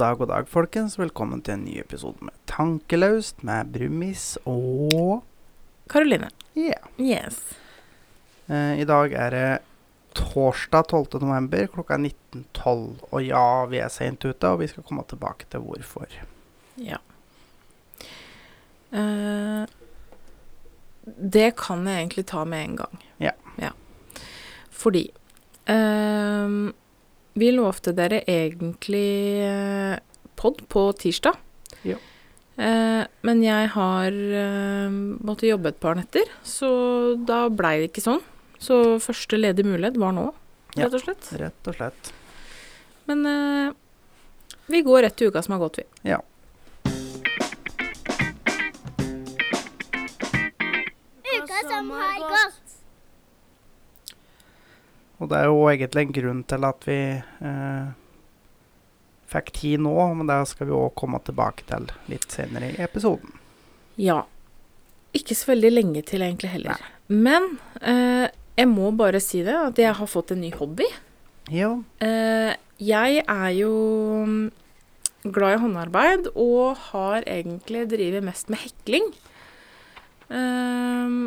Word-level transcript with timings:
Dag, 0.00 0.18
god 0.18 0.28
dag, 0.28 0.46
folkens. 0.48 0.94
Velkommen 0.96 1.42
til 1.44 1.58
en 1.58 1.64
ny 1.66 1.74
episode 1.82 2.24
med 2.24 2.32
Tankelaust 2.48 3.42
med 3.44 3.68
Brumis 3.74 4.38
og 4.48 5.18
Karoline. 5.92 6.30
Yeah. 6.56 6.86
Yes. 6.96 7.42
Eh, 8.48 8.80
I 8.80 8.86
dag 8.88 9.12
er 9.12 9.36
det 9.36 9.50
torsdag 10.16 10.88
12. 10.88 11.20
november 11.20 11.68
klokka 11.74 12.00
19.12. 12.00 13.04
Og 13.10 13.26
ja, 13.26 13.44
vi 13.68 13.82
er 13.84 13.92
seint 13.92 14.24
ute, 14.24 14.40
og 14.48 14.62
vi 14.62 14.70
skal 14.72 14.88
komme 14.88 15.04
tilbake 15.04 15.50
til 15.52 15.68
hvorfor. 15.68 16.08
Ja. 16.80 17.02
Eh, 18.96 19.68
det 21.04 21.48
kan 21.60 21.84
jeg 21.84 22.06
egentlig 22.06 22.30
ta 22.32 22.48
med 22.48 22.70
en 22.70 22.80
gang. 22.86 23.08
Ja. 23.20 23.74
Fordi 24.72 25.10
eh, 25.68 26.60
vi 27.38 27.50
lovte 27.54 27.92
dere 27.96 28.22
egentlig 28.28 29.42
eh, 29.46 29.98
pod 30.40 30.62
på 30.72 30.86
tirsdag. 30.98 31.36
Ja. 31.86 31.96
Eh, 32.60 33.02
men 33.26 33.42
jeg 33.44 33.70
har 33.74 34.12
eh, 34.12 34.90
måttet 35.24 35.50
jobbe 35.52 35.72
et 35.72 35.80
par 35.80 35.96
netter, 35.96 36.28
så 36.44 36.70
da 37.16 37.46
blei 37.48 37.78
det 37.80 37.90
ikke 37.92 38.04
sånn. 38.04 38.22
Så 38.60 38.98
første 39.00 39.38
ledige 39.40 39.68
mulighet 39.70 39.96
var 40.00 40.12
nå, 40.16 40.26
rett 40.76 40.96
og 40.96 41.04
slett. 41.04 41.30
Ja, 41.32 41.46
Rett 41.46 41.70
og 41.70 41.78
slett. 41.78 42.10
Men 43.08 43.24
eh, 43.26 43.70
vi 44.70 44.82
går 44.86 45.06
rett 45.06 45.16
til 45.18 45.32
uka 45.32 45.42
som 45.42 45.56
har 45.56 45.62
gått, 45.64 45.80
vi. 45.80 46.10
Ja. 46.12 46.20
Uka 51.40 51.62
som 51.68 51.90
har 51.90 52.18
gått. 52.18 52.69
Og 55.20 55.28
det 55.28 55.38
er 55.38 55.50
jo 55.50 55.64
egentlig 55.68 56.06
en 56.06 56.14
grunn 56.16 56.44
til 56.48 56.64
at 56.64 56.86
vi 56.88 57.00
eh, 57.20 57.90
fikk 59.30 59.52
tid 59.58 59.82
nå, 59.84 59.94
men 60.16 60.30
det 60.30 60.38
skal 60.50 60.70
vi 60.70 60.76
òg 60.76 60.94
komme 60.98 61.20
tilbake 61.24 61.66
til 61.68 61.90
litt 62.10 62.28
senere 62.32 62.72
i 62.72 62.80
episoden. 62.84 63.36
Ja. 64.00 64.22
Ikke 65.16 65.36
så 65.36 65.52
veldig 65.52 65.72
lenge 65.74 66.04
til 66.08 66.24
egentlig 66.24 66.52
heller. 66.54 66.80
Men 67.10 67.58
eh, 67.82 68.30
jeg 68.56 68.70
må 68.70 68.92
bare 68.96 69.20
si 69.22 69.42
det, 69.46 69.56
at 69.56 69.78
jeg 69.80 69.92
har 69.98 70.10
fått 70.10 70.32
en 70.32 70.42
ny 70.44 70.52
hobby. 70.56 70.86
Ja. 71.50 71.74
Eh, 72.00 72.54
jeg 72.80 73.24
er 73.26 73.50
jo 73.58 73.72
mm, 74.24 74.44
glad 75.28 75.56
i 75.56 75.60
håndarbeid 75.66 76.30
og 76.32 76.78
har 76.90 77.26
egentlig 77.26 77.84
drevet 77.90 78.24
mest 78.24 78.48
med 78.52 78.62
hekling. 78.62 79.10
Eh, 80.30 81.18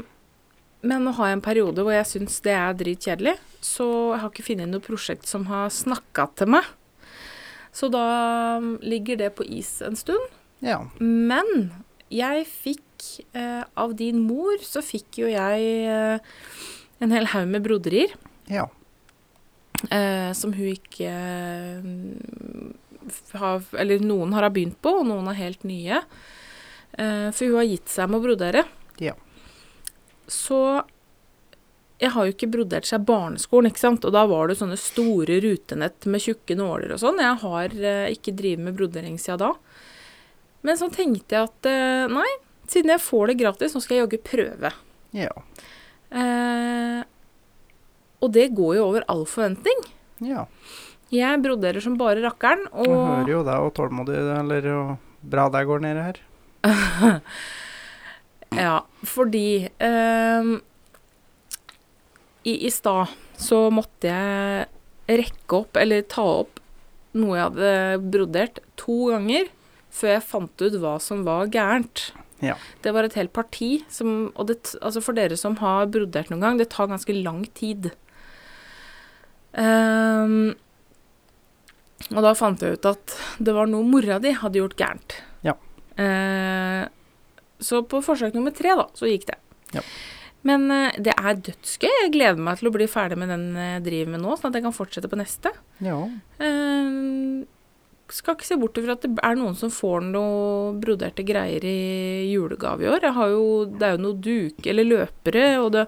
men 0.83 1.05
nå 1.07 1.13
har 1.17 1.29
jeg 1.29 1.37
en 1.37 1.45
periode 1.45 1.83
hvor 1.85 1.95
jeg 1.95 2.09
syns 2.09 2.41
det 2.43 2.53
er 2.57 2.77
dritkjedelig, 2.79 3.37
så 3.63 3.87
jeg 4.13 4.21
har 4.21 4.31
ikke 4.31 4.47
funnet 4.49 4.71
noe 4.71 4.83
prosjekt 4.83 5.29
som 5.29 5.47
har 5.47 5.71
snakka 5.71 6.27
til 6.39 6.51
meg. 6.57 6.67
Så 7.73 7.89
da 7.89 8.05
mm, 8.61 8.75
ligger 8.85 9.17
det 9.23 9.31
på 9.37 9.47
is 9.47 9.79
en 9.81 9.95
stund. 9.97 10.35
Ja. 10.63 10.83
Men 10.99 11.71
jeg 12.13 12.45
fikk 12.47 13.07
eh, 13.35 13.63
Av 13.75 13.95
din 13.99 14.21
mor 14.23 14.61
så 14.63 14.83
fikk 14.85 15.17
jo 15.23 15.31
jeg 15.31 15.65
eh, 15.89 16.35
en 17.03 17.15
hel 17.15 17.27
haug 17.33 17.49
med 17.49 17.65
broderier. 17.65 18.13
Ja. 18.51 18.67
Eh, 19.89 20.29
som 20.37 20.53
hun 20.55 20.69
ikke 20.69 21.09
eh, 21.09 21.89
har 23.35 23.65
Eller 23.75 23.99
noen 23.99 24.31
har 24.35 24.47
begynt 24.53 24.79
på, 24.83 24.93
og 25.01 25.09
noen 25.09 25.27
er 25.31 25.41
helt 25.41 25.65
nye. 25.67 26.03
Eh, 26.93 27.29
for 27.33 27.49
hun 27.49 27.59
har 27.59 27.71
gitt 27.71 27.91
seg 27.91 28.11
med 28.11 28.21
å 28.21 28.25
brodere. 28.27 28.67
Ja. 29.03 29.17
Så 30.31 30.59
jeg 32.03 32.11
har 32.11 32.27
jo 32.27 32.33
ikke 32.33 32.49
brodert 32.51 32.87
seg 32.87 33.05
barneskolen, 33.07 33.71
ikke 33.71 33.83
sant. 33.83 34.05
Og 34.07 34.13
da 34.15 34.25
var 34.29 34.49
det 34.49 34.57
sånne 34.59 34.77
store 34.79 35.39
rutenett 35.43 36.07
med 36.09 36.23
tjukke 36.23 36.57
nåler 36.59 36.95
og 36.95 37.01
sånn. 37.03 37.21
Jeg 37.23 37.39
har 37.43 37.75
eh, 37.79 38.13
ikke 38.15 38.35
drevet 38.35 38.65
med 38.65 38.77
brodering 38.79 39.19
siden 39.21 39.43
da. 39.45 39.51
Men 40.63 40.79
så 40.79 40.89
tenkte 40.91 41.37
jeg 41.37 41.49
at 41.49 41.69
eh, 41.69 42.11
nei, 42.11 42.27
siden 42.71 42.93
jeg 42.95 43.03
får 43.03 43.31
det 43.31 43.39
gratis, 43.43 43.75
nå 43.75 43.83
skal 43.83 43.97
jeg 43.97 44.05
jaggu 44.05 44.19
prøve. 44.25 44.73
Ja. 45.15 45.33
Eh, 46.13 47.01
og 48.23 48.31
det 48.35 48.49
går 48.55 48.77
jo 48.79 48.87
over 48.89 49.05
all 49.11 49.27
forventning. 49.29 49.85
ja. 50.23 50.47
Jeg 51.13 51.43
broderer 51.43 51.77
som 51.83 51.93
bare 51.93 52.23
rakkeren, 52.23 52.63
og 52.73 52.87
hører 52.89 53.27
jo 53.29 53.41
det, 53.45 53.53
og 53.61 53.67
tålmodig, 53.77 54.15
eller 54.17 54.65
og 54.73 54.87
bra 55.29 55.43
det 55.53 55.61
går 55.69 55.83
nede 55.83 56.05
her. 56.07 56.17
Ja, 58.57 58.77
fordi 59.07 59.67
eh, 59.67 60.49
I, 62.43 62.53
i 62.53 62.71
stad 62.73 63.13
så 63.39 63.65
måtte 63.73 64.11
jeg 64.11 65.19
rekke 65.23 65.63
opp, 65.63 65.77
eller 65.79 66.05
ta 66.07 66.25
opp, 66.43 66.61
noe 67.13 67.37
jeg 67.37 67.49
hadde 67.49 68.11
brodert 68.13 68.61
to 68.79 69.11
ganger 69.11 69.49
før 69.93 70.15
jeg 70.15 70.25
fant 70.25 70.63
ut 70.63 70.77
hva 70.81 70.95
som 71.03 71.21
var 71.27 71.51
gærent. 71.53 72.07
Ja. 72.43 72.55
Det 72.83 72.91
var 72.95 73.05
et 73.07 73.15
helt 73.15 73.31
parti 73.31 73.85
som 73.93 74.33
Og 74.35 74.49
det, 74.49 74.57
altså 74.83 74.99
for 74.99 75.15
dere 75.15 75.37
som 75.39 75.55
har 75.61 75.85
brodert 75.93 76.31
noen 76.31 76.43
gang, 76.43 76.57
det 76.59 76.71
tar 76.73 76.89
ganske 76.91 77.13
lang 77.15 77.45
tid. 77.55 77.93
Um, 79.53 80.55
og 82.11 82.19
da 82.25 82.33
fant 82.35 82.63
jeg 82.63 82.75
ut 82.75 82.89
at 82.89 83.15
det 83.39 83.53
var 83.55 83.69
noe 83.69 83.85
mora 83.87 84.17
di 84.19 84.33
hadde 84.35 84.59
gjort 84.59 84.75
gærent. 84.79 85.15
Ja. 85.45 85.53
Eh, 85.95 86.83
så 87.65 87.83
på 87.87 88.01
forsøk 88.05 88.35
nummer 88.37 88.53
tre, 88.55 88.75
da, 88.79 88.87
så 88.97 89.09
gikk 89.09 89.27
det. 89.29 89.39
Ja. 89.77 89.83
Men 90.47 90.67
eh, 90.75 90.99
det 91.03 91.15
er 91.15 91.39
dødsgøy. 91.47 91.89
Jeg 91.89 92.13
gleder 92.15 92.43
meg 92.43 92.59
til 92.59 92.69
å 92.69 92.75
bli 92.75 92.87
ferdig 92.91 93.17
med 93.19 93.31
den 93.31 93.49
jeg 93.55 93.83
driver 93.85 94.15
med 94.15 94.23
nå, 94.25 94.35
sånn 94.37 94.51
at 94.51 94.59
jeg 94.59 94.65
kan 94.67 94.75
fortsette 94.75 95.11
på 95.11 95.19
neste. 95.19 95.53
Ja. 95.83 95.97
Uh, 96.41 97.43
skal 98.13 98.35
ikke 98.35 98.45
se 98.45 98.59
bort 98.59 98.77
ifra 98.77 98.97
at 98.97 99.05
det 99.07 99.23
er 99.25 99.39
noen 99.39 99.55
som 99.57 99.71
får 99.73 100.03
noe 100.05 100.75
broderte 100.77 101.23
greier 101.25 101.63
i 101.65 102.29
julegave 102.29 102.85
i 102.85 102.91
år. 102.91 103.07
Jo, 103.31 103.47
det 103.71 103.87
er 103.87 103.95
jo 103.95 104.03
noe 104.03 104.19
duke 104.19 104.69
eller 104.69 104.89
løpere, 104.89 105.47
og 105.63 105.71
det 105.77 105.87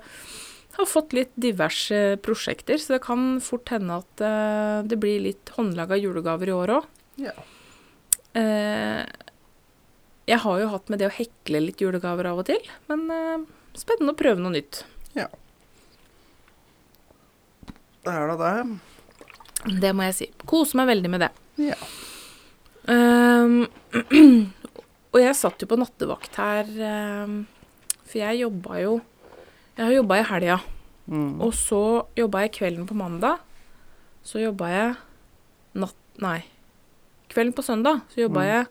har 0.75 0.89
fått 0.89 1.13
litt 1.15 1.35
diverse 1.39 2.17
prosjekter, 2.23 2.79
så 2.81 2.95
det 2.95 3.03
kan 3.05 3.35
fort 3.43 3.69
hende 3.75 3.99
at 4.01 4.23
uh, 4.23 4.87
det 4.87 4.99
blir 5.03 5.21
litt 5.27 5.51
håndlaga 5.55 5.99
julegaver 5.99 6.51
i 6.51 6.55
år 6.55 6.77
òg. 6.79 6.89
Ja. 7.21 7.35
Eh, 8.35 9.03
jeg 10.27 10.39
har 10.41 10.59
jo 10.61 10.67
hatt 10.71 10.89
med 10.89 10.99
det 10.99 11.07
å 11.09 11.13
hekle 11.15 11.61
litt 11.61 11.81
julegaver 11.83 12.25
av 12.31 12.39
og 12.41 12.47
til, 12.49 12.61
men 12.89 13.03
uh, 13.11 13.45
spennende 13.77 14.13
å 14.15 14.17
prøve 14.19 14.41
noe 14.41 14.55
nytt. 14.55 14.83
Ja. 15.15 15.27
Det 18.05 18.13
er 18.13 18.29
da 18.31 18.35
det. 18.41 18.79
Det 19.81 19.91
må 19.97 20.05
jeg 20.09 20.15
si. 20.19 20.27
Koser 20.45 20.77
meg 20.81 20.91
veldig 20.91 21.11
med 21.13 21.23
det. 21.25 21.31
Ja. 21.71 21.77
Um, 22.85 23.65
og 25.15 25.19
jeg 25.21 25.37
satt 25.39 25.63
jo 25.63 25.69
på 25.71 25.77
nattevakt 25.81 26.37
her, 26.37 26.69
um, 27.25 27.39
for 28.05 28.19
jeg 28.21 28.43
jobba 28.43 28.81
jo 28.83 28.99
Jeg 29.75 29.83
har 29.89 29.95
jobba 29.97 30.21
i 30.21 30.29
helga, 30.31 30.61
Mm. 31.05 31.35
og 31.37 31.51
så 31.53 31.79
jobba 32.17 32.39
jeg 32.41 32.53
kvelden 32.55 32.87
på 32.89 32.95
mandag. 32.97 33.37
Så 34.25 34.39
jobba 34.41 34.69
jeg 34.71 34.95
natt 35.77 35.99
Nei. 36.17 36.39
Kvelden 37.29 37.53
på 37.53 37.61
søndag 37.61 37.99
så 38.09 38.23
jobba 38.23 38.41
Mm. 38.41 38.47
jeg 38.49 38.67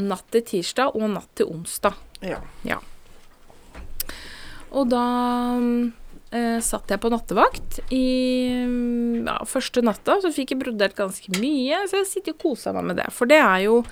natt 0.00 0.28
til 0.32 0.44
tirsdag 0.48 0.96
og 0.96 1.10
natt 1.12 1.28
til 1.38 1.50
onsdag. 1.52 1.98
Ja. 2.22 2.78
Og 4.72 4.88
da 4.88 5.04
eh, 6.32 6.58
satt 6.64 6.92
jeg 6.92 7.02
på 7.02 7.10
nattevakt. 7.12 7.82
I 7.92 8.06
mm, 8.68 9.28
ja, 9.28 9.36
første 9.48 9.84
natta 9.84 10.18
så 10.22 10.32
fikk 10.34 10.54
jeg 10.54 10.62
brodert 10.62 10.96
ganske 10.98 11.34
mye, 11.36 11.84
så 11.88 12.00
jeg 12.00 12.10
sitter 12.10 12.36
og 12.36 12.42
koser 12.46 12.76
meg 12.76 12.92
med 12.92 13.00
det. 13.02 13.10
For 13.14 13.28
det 13.30 13.40
er 13.42 13.66
jo 13.66 13.82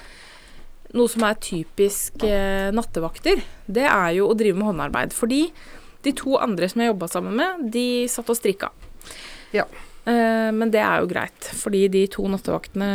noe 0.96 1.10
som 1.10 1.26
er 1.26 1.38
typisk 1.42 2.24
eh, 2.26 2.70
nattevakter. 2.74 3.44
Det 3.66 3.86
er 3.86 4.16
jo 4.16 4.30
å 4.30 4.38
drive 4.38 4.58
med 4.58 4.72
håndarbeid. 4.72 5.14
Fordi 5.14 5.44
de 6.04 6.14
to 6.16 6.38
andre 6.40 6.70
som 6.70 6.82
jeg 6.82 6.90
jobba 6.94 7.10
sammen 7.12 7.36
med, 7.38 7.68
de 7.74 7.86
satt 8.10 8.30
og 8.32 8.38
strikka. 8.38 8.72
Ja. 9.54 9.66
Eh, 10.08 10.50
men 10.56 10.72
det 10.72 10.82
er 10.82 11.02
jo 11.02 11.10
greit, 11.10 11.50
fordi 11.60 11.84
de 11.92 12.06
to 12.10 12.24
nattevaktene 12.30 12.90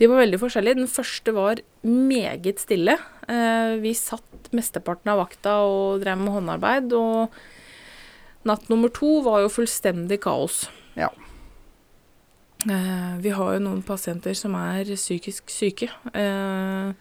de 0.00 0.08
var 0.08 0.22
veldig 0.22 0.40
forskjellige. 0.40 0.80
Den 0.80 0.90
første 0.90 1.34
var 1.36 1.60
meget 1.84 2.62
stille. 2.62 2.96
Eh, 3.28 3.74
vi 3.82 3.92
satt 3.96 4.48
mesteparten 4.56 5.12
av 5.12 5.20
vakta 5.20 5.58
og 5.68 6.02
drev 6.02 6.20
med 6.22 6.32
håndarbeid. 6.36 6.94
Og 6.96 8.48
natt 8.48 8.72
nummer 8.72 8.92
to 8.92 9.20
var 9.26 9.42
jo 9.44 9.52
fullstendig 9.52 10.22
kaos. 10.24 10.64
Ja. 10.96 11.10
Eh, 12.64 13.14
vi 13.22 13.34
har 13.36 13.56
jo 13.56 13.64
noen 13.68 13.82
pasienter 13.84 14.36
som 14.38 14.56
er 14.58 14.88
psykisk 14.96 15.52
syke. 15.52 15.90
Eh, 16.16 16.92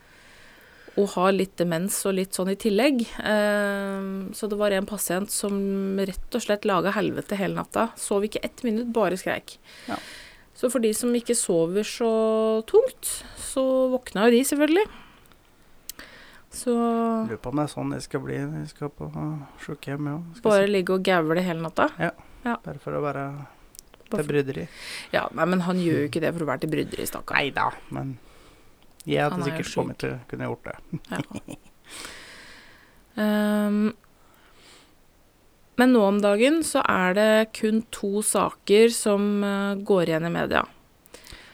og 1.00 1.14
har 1.14 1.32
litt 1.32 1.56
demens 1.56 1.96
og 2.04 2.18
litt 2.18 2.36
sånn 2.36 2.52
i 2.52 2.58
tillegg. 2.60 3.06
Så 4.36 4.50
det 4.52 4.58
var 4.60 4.76
en 4.76 4.90
pasient 4.90 5.32
som 5.32 5.56
rett 5.96 6.36
og 6.36 6.44
slett 6.44 6.68
laga 6.68 6.92
helvete 6.92 7.38
hele 7.40 7.56
natta. 7.56 7.86
Sov 7.96 8.28
ikke 8.28 8.42
ett 8.44 8.60
minutt, 8.68 8.90
bare 8.92 9.16
skreik. 9.16 9.56
Ja. 9.88 9.96
Så 10.62 10.69
for 10.69 10.84
de 10.84 10.92
som 10.94 11.10
ikke 11.18 11.34
sover 11.38 11.86
så 11.88 12.10
tungt, 12.69 13.08
så 13.42 13.63
våkna 13.96 14.28
jo 14.28 14.36
de, 14.36 14.42
selvfølgelig. 14.46 14.84
Så 16.52 16.74
Lurer 16.75 17.40
på 17.42 17.50
om 17.50 17.62
det 17.62 17.63
er 17.66 17.72
sånn 17.72 17.94
jeg 17.96 18.04
skal 18.06 18.22
bli 18.25 18.38
når 18.44 18.60
jeg 18.66 18.69
skal 18.75 18.92
på 18.94 19.08
sjukehjem. 19.63 20.10
Ja. 20.12 20.18
Bare 20.46 20.66
si- 20.68 20.74
ligge 20.75 20.94
og 20.98 21.06
gaule 21.08 21.42
hele 21.46 21.63
natta. 21.63 21.88
Ja, 21.98 22.12
Bare 22.44 22.78
for 22.84 22.94
å 22.98 23.02
være 23.06 23.25
til 24.12 24.25
bryderi. 24.28 24.68
Ja, 25.13 25.28
nei, 25.34 25.46
men 25.48 25.62
han 25.66 25.78
gjør 25.80 26.02
jo 26.04 26.08
ikke 26.10 26.22
det 26.22 26.34
for 26.36 26.44
å 26.44 26.50
være 26.52 26.63
til 26.66 26.72
bryderi, 26.74 27.06
stakkar. 27.08 27.38
Nei 27.40 27.50
da, 27.56 27.69
men 27.96 28.18
jeg 29.08 29.24
hadde 29.24 29.40
er 29.42 29.48
sikkert 29.50 29.74
kommet 29.80 29.98
til 30.04 30.13
å 30.18 30.19
kunne 30.30 30.50
gjort 30.50 30.69
det. 30.69 31.58
Ehm, 33.22 33.92
men 35.80 35.94
nå 35.96 36.04
om 36.04 36.20
dagen 36.24 36.62
så 36.68 36.84
er 36.84 37.16
det 37.18 37.32
kun 37.58 37.82
to 37.94 38.22
saker 38.26 38.92
som 38.94 39.44
eh, 39.46 39.82
går 39.88 40.12
igjen 40.12 40.28
i 40.28 40.34
media. 40.34 40.66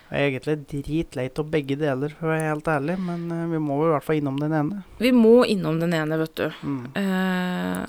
Jeg 0.08 0.24
er 0.24 0.30
egentlig 0.31 0.56
dritlei 0.72 1.28
av 1.28 1.50
begge 1.52 1.75
deler, 1.80 2.14
for 2.16 2.30
å 2.30 2.31
være 2.31 2.48
helt 2.54 2.69
ærlig, 2.72 2.96
men 3.04 3.28
eh, 3.34 3.46
vi 3.52 3.60
må 3.60 3.81
i 3.84 3.92
hvert 3.92 4.08
fall 4.08 4.22
innom 4.22 4.40
den 4.40 4.56
ene. 4.56 4.81
Vi 5.04 5.12
må 5.16 5.42
innom 5.46 5.81
den 5.81 5.96
ene, 5.98 6.19
vet 6.22 6.36
du. 6.40 6.48
Mm. 6.64 6.86
Eh, 7.02 7.84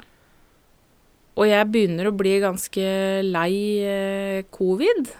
og 1.38 1.46
jeg 1.46 1.70
begynner 1.70 2.10
å 2.10 2.16
bli 2.18 2.34
ganske 2.42 2.88
lei 3.22 3.54
eh, 3.86 4.40
covid. 4.50 5.12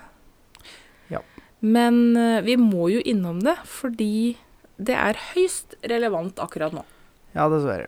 Ja. 1.15 1.23
Men 1.63 2.03
eh, 2.19 2.43
vi 2.47 2.59
må 2.59 2.91
jo 2.91 3.03
innom 3.07 3.39
det, 3.47 3.55
fordi 3.71 4.35
det 4.79 4.99
er 4.99 5.23
høyst 5.33 5.79
relevant 5.91 6.43
akkurat 6.43 6.75
nå. 6.75 6.83
Ja, 7.37 7.47
dessverre. 7.53 7.87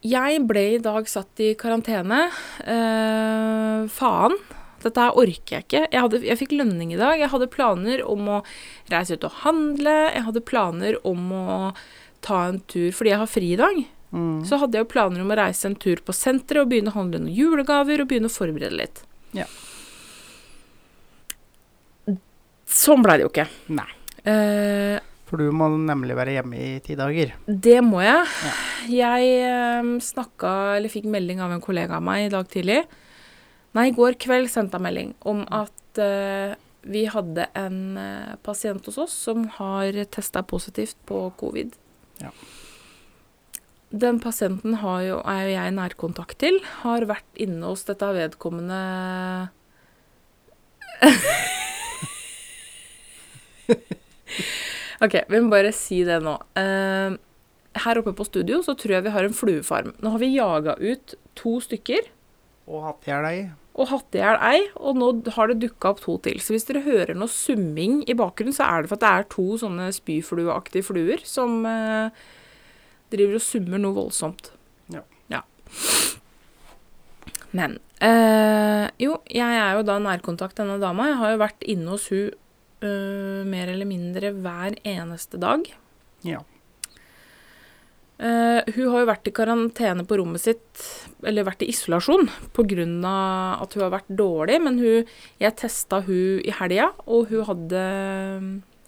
Jeg 0.00 0.40
ble 0.48 0.62
i 0.76 0.80
dag 0.80 1.08
satt 1.10 1.42
i 1.44 1.52
karantene. 1.60 2.22
Eh, 2.64 3.84
faen. 3.92 4.36
Dette 4.80 5.02
her 5.04 5.16
orker 5.20 5.58
jeg 5.58 5.66
ikke. 5.66 5.82
Jeg, 5.92 6.00
hadde, 6.00 6.20
jeg 6.24 6.40
fikk 6.40 6.54
lønning 6.56 6.94
i 6.94 7.00
dag. 7.00 7.18
Jeg 7.20 7.28
hadde 7.32 7.50
planer 7.52 8.00
om 8.08 8.30
å 8.32 8.42
reise 8.92 9.18
ut 9.18 9.26
og 9.28 9.42
handle. 9.42 9.96
Jeg 10.14 10.24
hadde 10.24 10.44
planer 10.48 10.96
om 11.04 11.26
å 11.36 11.48
ta 12.24 12.46
en 12.48 12.62
tur 12.70 12.88
fordi 12.96 13.12
jeg 13.12 13.20
har 13.20 13.28
fri 13.28 13.52
i 13.52 13.60
dag. 13.60 13.82
Mm. 14.10 14.40
Så 14.48 14.58
hadde 14.62 14.78
jeg 14.78 14.86
jo 14.86 14.92
planer 14.94 15.22
om 15.22 15.30
å 15.30 15.38
reise 15.38 15.68
en 15.68 15.76
tur 15.78 16.00
på 16.04 16.16
senteret 16.16 16.64
og 16.64 16.72
begynne 16.72 16.94
å 16.94 16.96
handle 16.96 17.20
noen 17.20 17.36
julegaver 17.36 18.00
og 18.00 18.08
begynne 18.10 18.32
å 18.32 18.34
forberede 18.34 18.80
litt. 18.80 19.04
Ja. 19.36 19.46
Sånn 22.70 23.04
blei 23.04 23.18
det 23.18 23.28
jo 23.28 23.34
ikke. 23.34 23.48
Nei. 23.76 23.90
Eh, 24.24 24.96
For 25.30 25.38
du 25.38 25.52
må 25.54 25.68
nemlig 25.70 26.16
være 26.18 26.32
hjemme 26.34 26.58
i 26.58 26.70
ti 26.82 26.96
dager. 26.98 27.36
det 27.46 27.78
må 27.86 28.00
jeg. 28.02 28.26
Ja. 28.42 28.54
Jeg 28.90 29.28
eh, 29.46 29.90
snakka, 30.02 30.74
eller 30.78 30.90
fikk 30.90 31.06
melding 31.06 31.38
av 31.44 31.54
en 31.54 31.62
kollega 31.62 32.00
av 32.00 32.02
meg 32.02 32.26
i 32.26 32.32
dag 32.32 32.48
tidlig. 32.50 32.80
Nei, 33.78 33.84
i 33.86 33.94
går 33.94 34.18
kveld 34.18 34.50
sendte 34.50 34.74
jeg 34.80 34.82
melding 34.82 35.12
om 35.30 35.44
at 35.54 36.00
uh, 36.02 36.58
vi 36.90 37.04
hadde 37.06 37.44
en 37.54 37.98
eh, 38.00 38.32
pasient 38.42 38.82
hos 38.88 38.98
oss 38.98 39.14
som 39.28 39.44
har 39.60 39.94
testa 40.10 40.42
positivt 40.42 40.96
på 41.06 41.20
covid. 41.38 41.70
Ja. 42.18 42.32
Den 43.90 44.18
pasienten 44.22 44.74
har 44.82 45.00
jo, 45.06 45.20
er 45.22 45.44
jo 45.44 45.54
jeg 45.54 45.76
nærkontakt 45.76 46.38
til. 46.42 46.58
Har 46.82 47.06
vært 47.06 47.30
inne 47.38 47.70
hos 47.70 47.86
dette 47.86 48.10
vedkommende 48.16 48.80
OK, 55.00 55.16
vi 55.32 55.40
må 55.40 55.52
bare 55.52 55.72
si 55.76 56.02
det 56.04 56.18
nå. 56.24 56.34
Uh, 56.58 57.16
her 57.84 58.00
oppe 58.00 58.12
på 58.16 58.26
studio 58.26 58.60
så 58.66 58.74
tror 58.76 58.98
jeg 58.98 59.06
vi 59.06 59.14
har 59.14 59.26
en 59.26 59.36
fluefarm. 59.36 59.94
Nå 60.02 60.12
har 60.14 60.22
vi 60.22 60.34
jaga 60.34 60.76
ut 60.80 61.14
to 61.38 61.56
stykker 61.62 62.10
Og 62.66 62.82
hatt 62.84 63.06
i 63.06 63.12
hjel 63.12 63.28
ei. 63.28 63.40
og 63.80 63.88
hatt 63.92 64.18
i 64.18 64.20
hjel 64.20 64.40
ei, 64.44 64.64
og 64.76 64.98
nå 64.98 65.08
har 65.36 65.50
det 65.50 65.60
dukka 65.62 65.94
opp 65.94 66.02
to 66.04 66.18
til. 66.26 66.42
Så 66.42 66.52
hvis 66.54 66.66
dere 66.68 66.84
hører 66.84 67.16
noe 67.16 67.30
summing 67.32 68.02
i 68.10 68.16
bakgrunnen, 68.18 68.54
så 68.54 68.66
er 68.66 68.82
det 68.82 68.90
for 68.90 68.98
at 68.98 69.06
det 69.06 69.12
er 69.12 69.30
to 69.32 69.46
sånne 69.62 69.88
spyflueaktige 69.96 70.84
fluer 70.90 71.24
som 71.24 71.62
uh, 71.64 72.10
driver 73.14 73.38
og 73.38 73.44
summer 73.46 73.80
noe 73.80 73.96
voldsomt. 73.96 74.52
Ja. 74.92 75.06
ja. 75.32 75.42
Men 77.56 77.78
eh, 77.98 78.86
Jo, 79.02 79.16
jeg 79.26 79.56
er 79.58 79.78
jo 79.78 79.86
da 79.86 79.98
nærkontakt 80.02 80.60
denne 80.60 80.78
dama. 80.82 81.08
Jeg 81.10 81.18
har 81.22 81.32
jo 81.32 81.40
vært 81.42 81.66
inne 81.66 81.94
hos 81.94 82.06
hun 82.12 82.30
eh, 82.84 83.42
mer 83.46 83.70
eller 83.72 83.88
mindre 83.88 84.32
hver 84.36 84.76
eneste 84.86 85.40
dag. 85.40 85.66
Ja. 86.26 86.42
Uh, 88.20 88.60
hun 88.76 88.90
har 88.92 89.00
jo 89.00 89.08
vært 89.08 89.28
i 89.30 89.32
karantene 89.32 90.04
på 90.04 90.18
rommet 90.20 90.42
sitt, 90.42 90.82
eller 91.24 91.46
vært 91.46 91.62
i 91.64 91.70
isolasjon, 91.72 92.26
pga. 92.52 92.84
at 93.64 93.72
hun 93.72 93.82
har 93.86 93.94
vært 93.94 94.10
dårlig. 94.12 94.58
Men 94.60 94.76
hun, 94.78 95.08
jeg 95.40 95.56
testa 95.56 96.02
hun 96.04 96.42
i 96.44 96.52
helga, 96.52 96.90
og 97.06 97.32
hun 97.32 97.46
hadde 97.48 97.84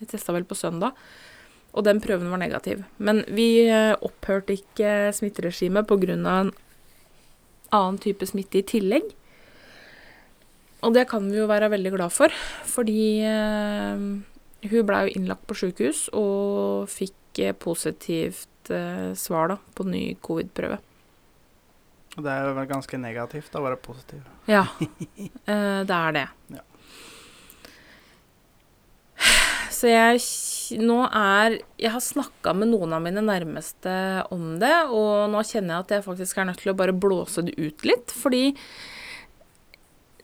Jeg 0.03 0.11
testa 0.11 0.35
vel 0.35 0.45
på 0.45 0.59
søndag, 0.59 0.93
og 1.73 1.85
den 1.87 2.01
prøven 2.03 2.29
var 2.29 2.43
negativ. 2.43 2.83
Men 2.99 3.23
vi 3.31 3.65
eh, 3.71 3.95
opphørte 4.03 4.53
ikke 4.53 5.13
smitteregimet 5.15 5.87
pga. 5.87 6.13
en 6.13 6.53
annen 7.71 7.99
type 8.03 8.27
smitte 8.27 8.59
i 8.59 8.67
tillegg. 8.67 9.15
Og 10.83 10.95
det 10.97 11.07
kan 11.11 11.29
vi 11.31 11.39
jo 11.39 11.49
være 11.51 11.71
veldig 11.73 11.93
glad 11.95 12.15
for, 12.15 12.33
fordi 12.67 13.23
eh, 13.23 14.07
hun 14.71 14.87
blei 14.89 15.03
jo 15.07 15.13
innlagt 15.19 15.47
på 15.47 15.59
sjukehus 15.59 16.09
og 16.19 16.89
fikk 16.91 17.43
eh, 17.43 17.55
positivt 17.55 18.73
eh, 18.75 19.13
svar 19.19 19.53
da, 19.55 19.61
på 19.79 19.87
ny 19.87 20.05
covid-prøve. 20.23 20.81
Og 22.13 22.27
det 22.27 22.33
er 22.35 22.51
vel 22.51 22.69
ganske 22.69 22.99
negativt 23.01 23.55
å 23.57 23.65
være 23.65 23.79
positiv. 23.81 24.27
Ja, 24.51 24.67
eh, 24.83 25.81
det 25.87 25.99
er 25.99 26.19
det. 26.19 26.27
Ja. 26.59 26.67
Så 29.73 29.91
jeg 29.91 30.21
nå 30.79 31.01
er 31.09 31.57
Jeg 31.81 31.91
har 31.91 32.03
snakka 32.05 32.53
med 32.55 32.71
noen 32.71 32.93
av 32.95 33.03
mine 33.03 33.23
nærmeste 33.25 33.93
om 34.33 34.59
det, 34.63 34.75
og 34.95 35.31
nå 35.33 35.43
kjenner 35.47 35.75
jeg 35.75 35.87
at 35.87 35.95
jeg 35.97 36.05
faktisk 36.07 36.39
er 36.39 36.51
nødt 36.51 36.63
til 36.63 36.73
å 36.73 36.79
bare 36.79 36.95
blåse 36.95 37.43
det 37.47 37.57
ut 37.59 37.87
litt, 37.89 38.15
fordi 38.15 38.53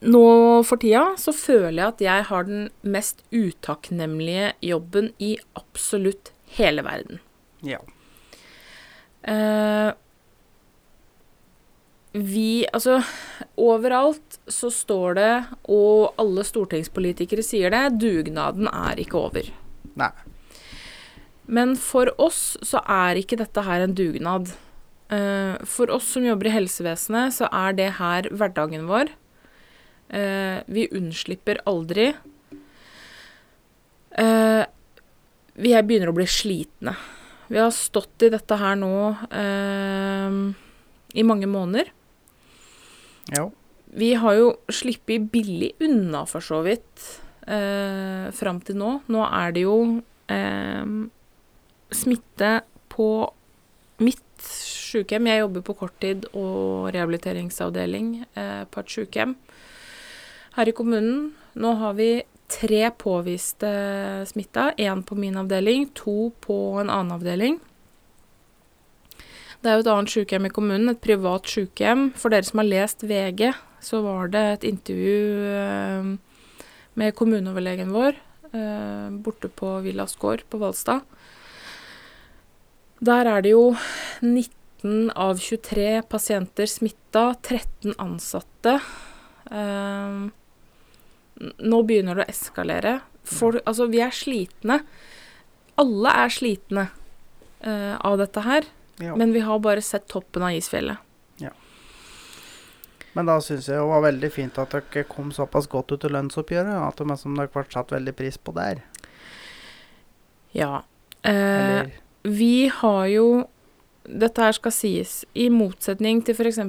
nå 0.00 0.24
for 0.66 0.78
tida 0.82 1.04
så 1.18 1.34
føler 1.34 1.78
jeg 1.80 1.92
at 1.92 2.02
jeg 2.04 2.26
har 2.30 2.44
den 2.46 2.68
mest 2.86 3.24
utakknemlige 3.34 4.52
jobben 4.62 5.12
i 5.18 5.36
absolutt 5.58 6.32
hele 6.58 6.84
verden. 6.86 7.22
Ja. 7.66 7.80
Eh, 9.22 9.90
vi 12.18 12.66
Altså, 12.72 13.02
overalt 13.58 14.38
så 14.48 14.70
står 14.72 15.18
det, 15.18 15.32
og 15.68 16.14
alle 16.18 16.44
stortingspolitikere 16.46 17.44
sier 17.44 17.74
det, 17.74 17.98
dugnaden 18.00 18.70
er 18.70 18.98
ikke 19.02 19.18
over. 19.20 19.50
Nei. 19.98 20.12
Men 21.48 21.76
for 21.80 22.10
oss 22.20 22.56
så 22.62 22.80
er 22.84 23.20
ikke 23.20 23.38
dette 23.40 23.62
her 23.64 23.84
en 23.84 23.96
dugnad. 23.96 24.52
Eh, 25.10 25.56
for 25.64 25.90
oss 25.92 26.10
som 26.14 26.26
jobber 26.26 26.50
i 26.50 26.54
helsevesenet, 26.54 27.38
så 27.38 27.48
er 27.52 27.76
det 27.76 27.94
her 28.00 28.28
hverdagen 28.32 28.88
vår. 28.88 29.12
Eh, 30.08 30.60
vi 30.66 30.88
unnslipper 30.96 31.60
aldri. 31.68 32.08
Eh, 34.10 34.64
vi 35.58 35.74
er 35.74 35.84
begynner 35.84 36.12
å 36.12 36.16
bli 36.16 36.26
slitne. 36.30 36.94
Vi 37.48 37.60
har 37.60 37.72
stått 37.72 38.24
i 38.26 38.32
dette 38.32 38.56
her 38.60 38.76
nå 38.76 38.94
eh, 39.28 40.38
i 41.16 41.24
mange 41.24 41.48
måneder. 41.50 41.92
Ja. 43.32 43.48
Vi 43.98 44.12
har 44.20 44.36
jo 44.36 44.50
sluppet 44.72 45.30
billig 45.32 45.72
unna, 45.84 46.24
for 46.28 46.44
så 46.44 46.60
vidt, 46.64 47.04
eh, 47.48 48.28
fram 48.36 48.60
til 48.64 48.80
nå. 48.80 48.98
Nå 49.08 49.24
er 49.28 49.56
det 49.56 49.64
jo 49.64 49.78
eh, 50.28 50.94
smitte 51.92 52.52
på 52.92 53.10
mitt 54.04 54.24
sykehjem. 54.44 55.28
Jeg 55.32 55.44
jobber 55.44 55.64
på 55.66 55.76
korttid 55.82 56.28
og 56.32 56.92
rehabiliteringsavdeling 56.94 58.12
eh, 58.36 58.64
på 58.68 58.84
et 58.84 58.96
sykehjem 58.98 59.36
her 60.58 60.68
i 60.68 60.74
kommunen. 60.74 61.30
Nå 61.54 61.72
har 61.78 61.94
vi 61.98 62.10
tre 62.50 62.90
påviste 62.98 63.70
smitta. 64.26 64.72
Én 64.78 65.04
på 65.06 65.14
min 65.18 65.36
avdeling, 65.38 65.88
to 65.94 66.32
på 66.44 66.56
en 66.80 66.90
annen 66.90 67.14
avdeling. 67.18 67.58
Det 69.58 69.70
er 69.70 69.78
jo 69.78 69.84
et 69.84 69.90
annet 69.90 70.12
sykehjem 70.12 70.46
i 70.46 70.54
kommunen, 70.54 70.92
et 70.92 71.02
privat 71.02 71.46
sykehjem. 71.50 72.08
For 72.18 72.32
dere 72.32 72.46
som 72.46 72.62
har 72.62 72.68
lest 72.68 73.02
VG, 73.06 73.50
så 73.82 74.02
var 74.04 74.30
det 74.32 74.44
et 74.52 74.66
intervju 74.70 75.22
eh, 75.50 76.10
med 76.98 77.16
kommuneoverlegen 77.18 77.90
vår 77.94 78.14
eh, 78.54 79.08
borte 79.22 79.50
på 79.50 79.78
Villas 79.84 80.14
gård 80.18 80.44
på 80.50 80.62
Hvalstad. 80.62 81.02
Der 83.02 83.30
er 83.30 83.42
det 83.42 83.54
jo 83.54 83.74
19 84.22 85.10
av 85.14 85.38
23 85.42 86.02
pasienter 86.10 86.70
smitta, 86.70 87.32
13 87.42 87.98
ansatte. 87.98 88.78
Eh, 89.50 90.28
nå 91.38 91.82
begynner 91.86 92.18
det 92.18 92.26
å 92.26 92.32
eskalere. 92.32 92.98
For, 93.28 93.60
altså, 93.68 93.88
vi 93.92 94.00
er 94.04 94.14
slitne. 94.14 94.80
Alle 95.78 96.14
er 96.24 96.32
slitne 96.32 96.88
uh, 96.88 97.96
av 97.96 98.18
dette 98.20 98.42
her. 98.46 98.68
ja. 99.02 99.16
Men 99.16 99.32
vi 99.32 99.44
har 99.46 99.60
bare 99.62 99.84
sett 99.84 100.08
toppen 100.10 100.42
av 100.42 100.56
isfjellet. 100.56 101.04
Ja. 101.42 101.52
Men 103.12 103.28
da 103.30 103.38
syns 103.44 103.68
jeg 103.68 103.78
det 103.78 103.90
var 103.90 104.06
veldig 104.06 104.32
fint 104.34 104.58
at 104.58 104.74
dere 104.74 105.06
kom 105.10 105.30
såpass 105.34 105.68
godt 105.70 105.94
ut 105.94 106.08
i 106.08 106.12
lønnsoppgjøret. 106.14 106.74
At 106.88 107.02
de 107.02 107.18
som 107.20 107.36
dere 107.38 107.52
ble 107.52 107.66
satt 107.70 107.94
veldig 107.94 108.16
pris 108.18 108.40
på 108.40 108.56
der. 108.56 108.82
Ja. 110.56 110.82
Uh, 111.26 111.86
vi 112.22 112.68
har 112.72 113.06
jo 113.12 113.28
dette 114.08 114.40
her 114.40 114.54
skal 114.56 114.72
sies, 114.72 115.12
i 115.36 115.48
motsetning 115.52 116.22
til 116.24 116.36
f.eks. 116.36 116.60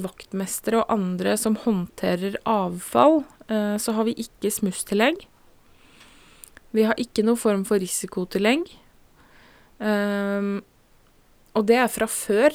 vaktmestere 0.00 0.80
og 0.80 0.92
andre 0.92 1.34
som 1.36 1.58
håndterer 1.66 2.38
avfall, 2.48 3.24
så 3.46 3.92
har 3.94 4.06
vi 4.08 4.16
ikke 4.18 4.50
smusstillegg. 4.50 5.20
Vi 6.74 6.84
har 6.84 6.98
ikke 7.00 7.24
noen 7.24 7.38
form 7.40 7.62
for 7.68 7.80
risikotillegg. 7.80 8.66
Um, 9.78 10.60
og 11.56 11.64
det 11.68 11.78
er 11.80 11.88
fra 11.92 12.08
før, 12.10 12.52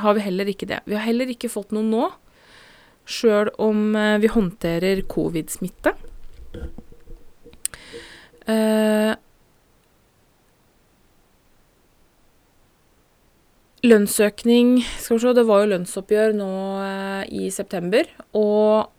har 0.00 0.16
vi 0.16 0.24
heller 0.24 0.50
ikke 0.50 0.68
det. 0.70 0.80
Vi 0.86 0.96
har 0.96 1.06
heller 1.06 1.30
ikke 1.30 1.50
fått 1.50 1.74
noe 1.74 1.86
nå, 1.86 2.06
sjøl 3.10 3.50
om 3.62 3.90
eh, 3.98 4.18
vi 4.22 4.30
håndterer 4.30 5.02
covid-smitte. 5.10 5.92
Uh, 8.50 9.14
lønnsøkning 13.86 14.80
Skal 14.82 15.16
vi 15.16 15.22
se, 15.22 15.34
det 15.36 15.44
var 15.46 15.62
jo 15.62 15.70
lønnsoppgjør 15.70 16.34
nå 16.38 16.50
uh, 16.82 17.22
i 17.30 17.50
september, 17.54 18.10
og 18.34 18.89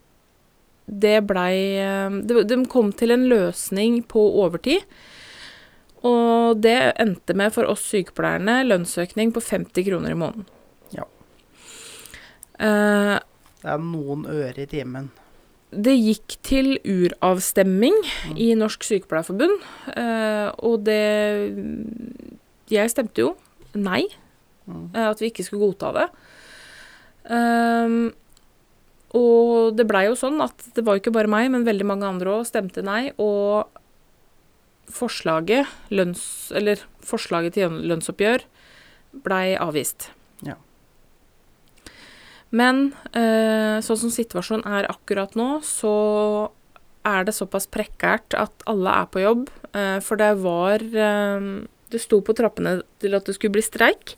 det 0.92 1.22
blei 1.28 1.78
eh, 1.80 2.10
De 2.28 2.66
kom 2.68 2.92
til 2.94 3.12
en 3.16 3.28
løsning 3.32 4.02
på 4.12 4.20
overtid. 4.44 4.84
Og 6.04 6.60
det 6.62 6.94
endte 7.00 7.36
med 7.38 7.54
for 7.54 7.64
oss 7.70 7.84
sykepleierne 7.92 8.64
lønnsøkning 8.66 9.32
på 9.36 9.40
50 9.46 9.86
kroner 9.86 10.12
i 10.12 10.18
måneden. 10.18 10.46
Ja. 10.92 11.04
Eh, 12.60 13.20
Det 13.62 13.70
er 13.70 13.78
noen 13.78 14.26
øre 14.26 14.64
i 14.64 14.66
timen. 14.66 15.10
det 15.72 15.94
gikk 15.96 16.34
til 16.44 16.78
uravstemming 16.84 17.94
Mm. 18.28 18.38
i 18.38 18.54
Norsk 18.56 18.84
Sykepleierforbund, 18.84 19.62
eh, 19.96 20.52
og 20.60 20.84
det 20.84 21.56
Jeg 22.70 22.90
stemte 22.90 23.18
jo 23.22 23.36
nei, 23.76 24.04
Mm. 24.68 24.90
eh, 24.96 25.10
at 25.10 25.20
vi 25.20 25.30
ikke 25.30 25.44
skulle 25.46 25.72
godta 25.72 25.94
det. 25.94 26.10
Ehm, 27.30 28.14
og 29.18 29.76
det 29.76 29.88
blei 29.90 30.06
jo 30.08 30.16
sånn 30.20 30.40
at 30.44 30.70
det 30.76 30.86
var 30.88 30.96
jo 30.96 31.04
ikke 31.04 31.16
bare 31.16 31.32
meg, 31.32 31.50
men 31.52 31.68
veldig 31.68 31.88
mange 31.88 32.08
andre 32.08 32.38
òg 32.38 32.48
stemte 32.48 32.84
nei, 32.86 33.12
og 33.20 33.68
forslaget, 34.92 35.68
lønns, 35.92 36.24
eller 36.56 36.82
forslaget 37.06 37.58
til 37.58 37.76
lønnsoppgjør 37.92 38.46
blei 39.26 39.54
avvist. 39.60 40.10
Ja. 40.48 40.56
Men 42.52 42.92
eh, 43.16 43.80
sånn 43.84 44.00
som 44.06 44.14
situasjonen 44.14 44.66
er 44.68 44.90
akkurat 44.92 45.36
nå, 45.40 45.60
så 45.64 45.94
er 47.08 47.26
det 47.26 47.36
såpass 47.36 47.68
prekært 47.72 48.36
at 48.38 48.66
alle 48.70 48.94
er 49.02 49.12
på 49.12 49.24
jobb. 49.24 49.46
Eh, 49.74 50.00
for 50.04 50.20
det 50.20 50.34
var 50.44 50.84
eh, 50.84 51.52
Det 51.92 52.00
sto 52.00 52.22
på 52.24 52.36
trappene 52.36 52.82
til 53.04 53.16
at 53.18 53.28
det 53.28 53.36
skulle 53.36 53.58
bli 53.58 53.64
streik. 53.66 54.16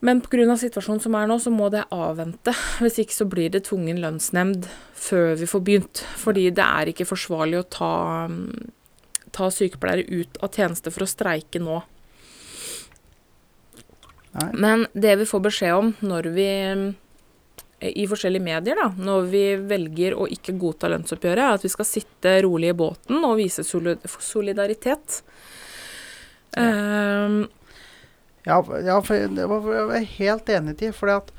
Men 0.00 0.20
pga. 0.24 0.56
situasjonen 0.56 1.00
som 1.04 1.14
er 1.14 1.26
nå, 1.28 1.36
så 1.38 1.50
må 1.52 1.68
det 1.70 1.84
avvente. 1.92 2.54
Hvis 2.80 2.98
ikke 3.02 3.12
så 3.18 3.26
blir 3.28 3.50
det 3.52 3.64
tvungen 3.68 4.00
lønnsnemnd 4.00 4.64
før 4.96 5.34
vi 5.36 5.46
får 5.46 5.60
begynt. 5.66 6.04
Fordi 6.16 6.48
det 6.50 6.64
er 6.64 6.88
ikke 6.92 7.04
forsvarlig 7.08 7.60
å 7.60 7.68
ta, 7.68 7.92
mm, 8.28 8.70
ta 9.32 9.50
sykepleiere 9.52 10.06
ut 10.08 10.40
av 10.42 10.50
tjeneste 10.56 10.90
for 10.90 11.04
å 11.04 11.10
streike 11.10 11.60
nå. 11.60 11.82
Nei. 14.32 14.50
Men 14.54 14.86
det 14.94 15.16
vi 15.18 15.26
får 15.26 15.40
beskjed 15.48 15.74
om 15.74 15.92
når 16.06 16.28
vi 16.34 16.48
i 17.80 18.04
forskjellige 18.06 18.44
medier, 18.44 18.76
da, 18.76 18.90
når 18.96 19.28
vi 19.32 19.44
velger 19.56 20.14
å 20.20 20.26
ikke 20.28 20.52
godta 20.60 20.88
lønnsoppgjøret, 20.92 21.40
er 21.40 21.54
at 21.56 21.64
vi 21.64 21.70
skal 21.72 21.88
sitte 21.88 22.34
rolig 22.44 22.68
i 22.74 22.76
båten 22.76 23.24
og 23.24 23.38
vise 23.40 23.64
solidaritet. 23.64 25.22
Ja, 26.56 26.66
f- 27.30 27.48
ja 28.46 29.00
for 29.04 29.26
det 29.36 29.46
var 29.48 29.66
jeg 29.74 29.88
var 29.90 30.06
helt 30.18 30.48
enig 30.48 30.82
i. 30.82 30.90
For 30.96 31.10
at, 31.12 31.32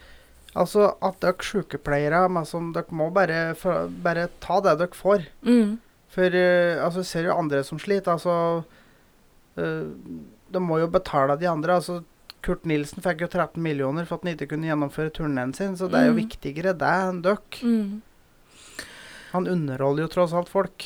altså, 0.56 0.92
at 1.02 1.20
dere 1.24 1.42
sykepleiere 1.42 2.46
som, 2.46 2.72
Dere 2.74 2.86
må 2.92 3.10
bare, 3.14 3.56
for, 3.56 3.88
bare 3.90 4.28
ta 4.40 4.60
det 4.62 4.78
dere 4.80 4.94
får. 4.98 5.26
mm, 5.46 5.78
For 6.12 6.28
uh, 6.28 6.84
altså, 6.86 7.04
ser 7.04 7.24
jo 7.30 7.38
andre 7.38 7.64
som 7.64 7.80
sliter. 7.80 8.12
Altså 8.12 8.64
uh, 9.58 9.88
De 10.52 10.60
må 10.60 10.80
jo 10.80 10.88
betale 10.92 11.38
de 11.40 11.48
andre. 11.50 11.76
altså 11.80 12.04
Kurt 12.42 12.64
Nilsen 12.66 13.02
fikk 13.06 13.22
jo 13.22 13.28
13 13.30 13.62
millioner 13.62 14.06
for 14.06 14.18
at 14.18 14.24
han 14.26 14.34
ikke 14.34 14.48
kunne 14.56 14.66
gjennomføre 14.68 15.12
turneen 15.14 15.54
sin, 15.54 15.76
så 15.78 15.88
det 15.88 16.00
er 16.00 16.08
jo 16.10 16.16
Mm. 16.16 16.22
viktigere 16.24 16.74
det 16.74 16.88
enn 16.90 17.22
dere. 17.22 17.38
mm. 17.62 18.02
Han 19.32 19.48
underholder 19.48 20.04
jo 20.04 20.08
tross 20.12 20.34
alt 20.34 20.50
folk. 20.50 20.84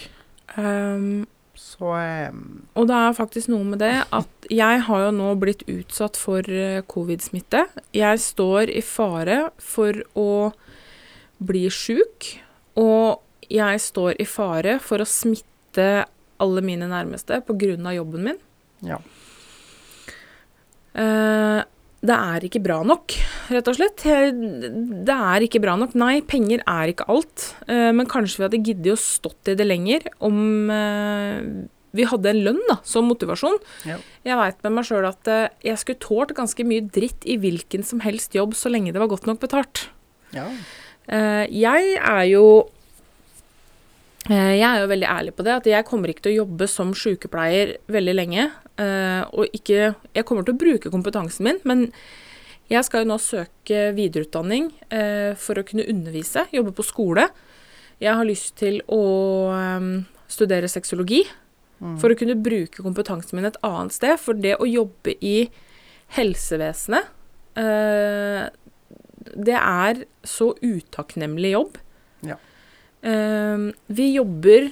Ehm, 0.57 1.25
Så 1.55 1.91
eh, 1.97 2.31
Og 2.75 2.87
det 2.89 2.95
er 2.95 3.17
faktisk 3.17 3.51
noe 3.53 3.65
med 3.67 3.81
det 3.83 3.93
at 4.15 4.49
jeg 4.51 4.81
har 4.87 5.05
jo 5.07 5.11
nå 5.15 5.31
blitt 5.41 5.63
utsatt 5.71 6.19
for 6.19 6.45
eh, 6.45 6.83
covid-smitte. 6.91 7.65
Jeg 7.95 8.21
står 8.21 8.71
i 8.73 8.83
fare 8.85 9.49
for 9.61 10.01
å 10.19 10.51
bli 11.45 11.65
sjuk, 11.73 12.31
og 12.79 13.21
jeg 13.51 13.81
står 13.83 14.15
i 14.21 14.27
fare 14.29 14.77
for 14.83 15.03
å 15.03 15.09
smitte 15.09 16.05
alle 16.41 16.63
mine 16.65 16.87
nærmeste 16.91 17.41
pga. 17.47 17.93
jobben 17.95 18.23
min. 18.23 18.39
ja. 18.81 18.99
Eh, 20.95 21.61
det 22.05 22.15
er 22.15 22.45
ikke 22.47 22.61
bra 22.63 22.79
nok, 22.85 23.13
rett 23.53 23.69
og 23.69 23.77
slett. 23.77 24.03
Det 24.05 25.15
er 25.15 25.45
ikke 25.45 25.61
bra 25.63 25.75
nok. 25.79 25.95
Nei, 25.99 26.19
penger 26.25 26.63
er 26.69 26.91
ikke 26.91 27.07
alt. 27.11 27.47
Eh, 27.71 27.91
men 27.95 28.09
kanskje 28.09 28.41
vi 28.41 28.45
hadde 28.47 28.61
giddet 28.67 28.93
å 28.95 28.99
stått 28.99 29.51
i 29.51 29.57
det 29.57 29.67
lenger 29.67 30.07
om 30.25 30.71
eh, 30.73 31.39
vi 31.95 32.07
hadde 32.09 32.31
en 32.31 32.41
lønn 32.49 32.61
da, 32.69 32.79
som 32.87 33.07
motivasjon. 33.09 33.57
Ja. 33.87 33.97
Jeg 34.27 34.39
veit 34.41 34.61
med 34.65 34.77
meg 34.77 34.87
sjøl 34.89 35.07
at 35.09 35.31
eh, 35.31 35.47
jeg 35.69 35.81
skulle 35.81 36.03
tålt 36.03 36.35
ganske 36.37 36.67
mye 36.67 36.85
dritt 36.95 37.25
i 37.27 37.39
hvilken 37.41 37.85
som 37.87 38.03
helst 38.05 38.35
jobb 38.37 38.57
så 38.57 38.71
lenge 38.73 38.93
det 38.95 39.03
var 39.03 39.11
godt 39.13 39.29
nok 39.29 39.43
betalt. 39.43 39.87
ja. 40.35 40.49
Jeg 41.05 41.99
er 42.01 42.23
jo 42.25 42.65
Jeg 44.25 44.63
er 44.65 44.79
jo 44.81 44.87
veldig 44.89 45.05
ærlig 45.05 45.33
på 45.37 45.43
det, 45.45 45.53
at 45.53 45.67
jeg 45.69 45.85
kommer 45.85 46.09
ikke 46.09 46.23
til 46.25 46.31
å 46.31 46.39
jobbe 46.39 46.65
som 46.65 46.95
sykepleier 46.97 47.75
veldig 47.93 48.15
lenge. 48.15 48.47
Eh, 48.77 49.23
og 49.31 49.47
ikke 49.53 49.95
Jeg 50.13 50.25
kommer 50.25 50.43
til 50.45 50.55
å 50.55 50.61
bruke 50.61 50.91
kompetansen 50.91 51.43
min, 51.47 51.59
men 51.63 51.91
jeg 52.69 52.83
skal 52.87 53.03
jo 53.03 53.11
nå 53.11 53.17
søke 53.21 53.91
videreutdanning 53.93 54.71
eh, 54.89 55.35
for 55.37 55.59
å 55.59 55.65
kunne 55.67 55.85
undervise, 55.87 56.47
jobbe 56.51 56.73
på 56.73 56.85
skole. 56.87 57.27
Jeg 58.01 58.15
har 58.17 58.25
lyst 58.25 58.55
til 58.57 58.81
å 58.89 59.01
eh, 59.53 59.89
studere 60.27 60.67
sexologi 60.71 61.23
Mm. 61.75 61.97
for 61.99 62.07
å 62.07 62.15
kunne 62.15 62.37
bruke 62.39 62.83
kompetansen 62.83 63.35
min 63.35 63.47
et 63.49 63.57
annet 63.65 63.91
sted. 63.91 64.19
For 64.21 64.37
det 64.37 64.55
å 64.63 64.67
jobbe 64.67 65.17
i 65.19 65.49
helsevesenet 66.15 67.09
eh, 67.59 68.45
Det 69.35 69.57
er 69.57 70.05
så 70.23 70.53
utakknemlig 70.61 71.51
jobb. 71.55 71.77
Ja. 72.23 72.37
Eh, 73.03 73.71
vi 73.91 74.11
jobber 74.13 74.69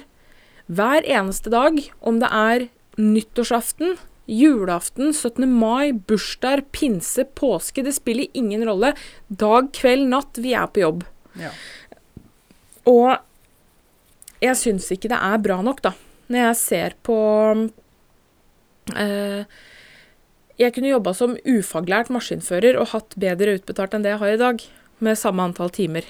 hver 0.64 1.04
eneste 1.04 1.52
dag, 1.52 1.76
om 2.00 2.22
det 2.22 2.30
er 2.32 2.68
nyttårsaften, 3.00 3.96
julaften, 4.30 5.12
17. 5.12 5.46
mai, 5.50 5.92
bursdag, 5.92 6.64
pinse, 6.72 7.24
påske. 7.36 7.82
Det 7.84 7.92
spiller 7.96 8.26
ingen 8.32 8.64
rolle. 8.66 8.94
Dag, 9.28 9.72
kveld, 9.76 10.08
natt. 10.12 10.38
Vi 10.40 10.54
er 10.54 10.66
på 10.72 10.84
jobb. 10.84 11.04
ja. 11.40 11.52
Og 12.84 13.16
jeg 14.44 14.56
syns 14.60 14.90
ikke 14.92 15.08
det 15.08 15.16
er 15.16 15.38
bra 15.40 15.54
nok, 15.64 15.78
da. 15.80 15.94
Når 16.28 16.42
jeg 16.42 16.56
ser 16.60 16.94
på 17.04 17.14
eh, 18.92 19.44
Jeg 20.60 20.74
kunne 20.76 20.90
jobba 20.90 21.14
som 21.16 21.32
ufaglært 21.48 22.10
maskinfører 22.12 22.76
og 22.80 22.90
hatt 22.92 23.16
bedre 23.20 23.56
utbetalt 23.56 23.96
enn 23.96 24.04
det 24.04 24.12
jeg 24.12 24.20
har 24.20 24.34
i 24.34 24.42
dag, 24.42 24.60
med 25.00 25.18
samme 25.18 25.48
antall 25.48 25.72
timer. 25.74 26.04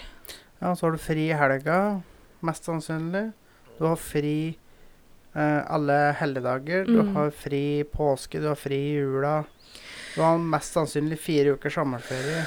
Ja, 0.61 0.75
så 0.75 0.89
har 0.89 0.97
du 0.97 1.01
fri 1.03 1.29
i 1.31 1.39
helga, 1.39 1.79
mest 2.45 2.67
sannsynlig. 2.67 3.29
Du 3.79 3.87
har 3.87 3.97
fri 4.01 4.57
alle 5.37 6.15
helligdager. 6.21 6.85
Du 6.87 7.03
Mm. 7.03 7.15
har 7.15 7.31
fri 7.31 7.85
påske, 7.85 8.41
du 8.41 8.47
har 8.49 8.55
fri 8.57 8.77
i 8.77 8.95
jula. 9.01 9.45
Du 10.15 10.21
har 10.23 10.39
mest 10.39 10.73
sannsynlig 10.75 11.19
fire 11.19 11.57
uker 11.57 11.71
sommerferie. 11.71 12.45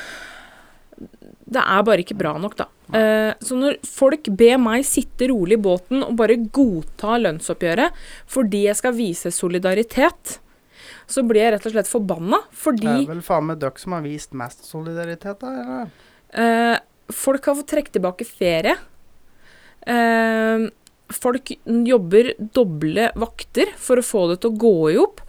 Det 0.97 1.61
er 1.61 1.83
bare 1.83 2.01
ikke 2.01 2.17
bra 2.17 2.37
nok, 2.41 2.55
da. 2.57 2.65
Eh, 2.93 3.33
så 3.43 3.55
når 3.59 3.77
folk 3.85 4.23
ber 4.35 4.57
meg 4.57 4.85
sitte 4.87 5.27
rolig 5.29 5.57
i 5.59 5.61
båten 5.61 6.01
og 6.03 6.15
bare 6.15 6.37
godta 6.37 7.17
lønnsoppgjøret 7.21 7.91
fordi 8.25 8.63
jeg 8.65 8.75
skal 8.79 8.93
vise 8.93 9.29
solidaritet, 9.35 10.39
så 11.07 11.23
blir 11.27 11.43
jeg 11.43 11.53
rett 11.53 11.65
og 11.67 11.71
slett 11.75 11.91
forbanna. 11.91 12.39
Fordi 12.51 12.81
Det 12.81 13.09
er 13.09 13.13
vel 13.13 13.21
faen 13.21 13.45
meg 13.45 13.59
dere 13.59 13.77
som 13.77 13.91
har 13.93 14.01
vist 14.01 14.33
mest 14.33 14.65
solidaritet, 14.65 15.39
da? 15.39 15.47
Eller? 15.61 15.91
Eh, 16.33 16.79
folk 17.11 17.45
har 17.45 17.55
fått 17.55 17.67
trekke 17.67 17.91
tilbake 17.91 18.25
ferie. 18.25 18.75
Eh, 19.85 20.69
folk 21.13 21.51
jobber 21.65 22.33
doble 22.53 23.11
vakter 23.15 23.71
for 23.77 23.97
å 24.01 24.05
få 24.05 24.25
det 24.31 24.41
til 24.43 24.51
å 24.51 24.57
gå 24.63 24.73
i 24.91 24.97
hop. 24.99 25.21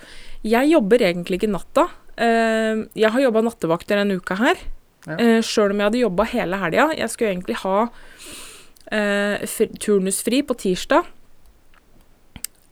Jeg 0.46 0.70
jobber 0.72 0.98
egentlig 1.06 1.40
ikke 1.40 1.52
natta. 1.52 1.88
Eh, 2.18 2.84
jeg 2.98 3.10
har 3.14 3.20
jobba 3.22 3.42
nattevakter 3.46 4.00
denne 4.00 4.18
uka 4.18 4.36
her, 4.40 4.56
Ja. 5.06 5.16
eh, 5.16 5.40
sjøl 5.40 5.70
om 5.70 5.78
jeg 5.78 5.86
hadde 5.90 6.02
jobba 6.02 6.24
hele 6.32 6.56
helga. 6.58 6.88
Jeg 6.96 7.08
skulle 7.10 7.30
egentlig 7.34 7.56
ha 7.62 7.88
eh, 8.90 9.46
turnusfri 9.78 10.42
på 10.46 10.56
tirsdag. 10.58 11.04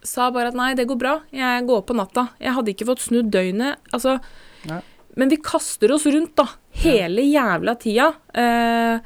Sa 0.07 0.31
bare 0.31 0.49
at 0.53 0.55
nei, 0.59 0.75
det 0.79 0.87
går 0.87 0.99
bra. 1.01 1.15
Jeg 1.35 1.67
går 1.67 1.83
på 1.89 1.95
natta. 1.99 2.29
Jeg 2.41 2.55
hadde 2.55 2.73
ikke 2.75 2.87
fått 2.87 3.03
snudd 3.03 3.31
døgnet. 3.35 3.81
Altså, 3.93 4.21
ja. 4.69 4.81
men 5.19 5.29
vi 5.33 5.37
kaster 5.43 5.91
oss 5.95 6.07
rundt, 6.07 6.37
da. 6.39 6.47
Hele 6.83 7.25
jævla 7.27 7.75
tida. 7.83 8.13
Eh, 8.35 9.01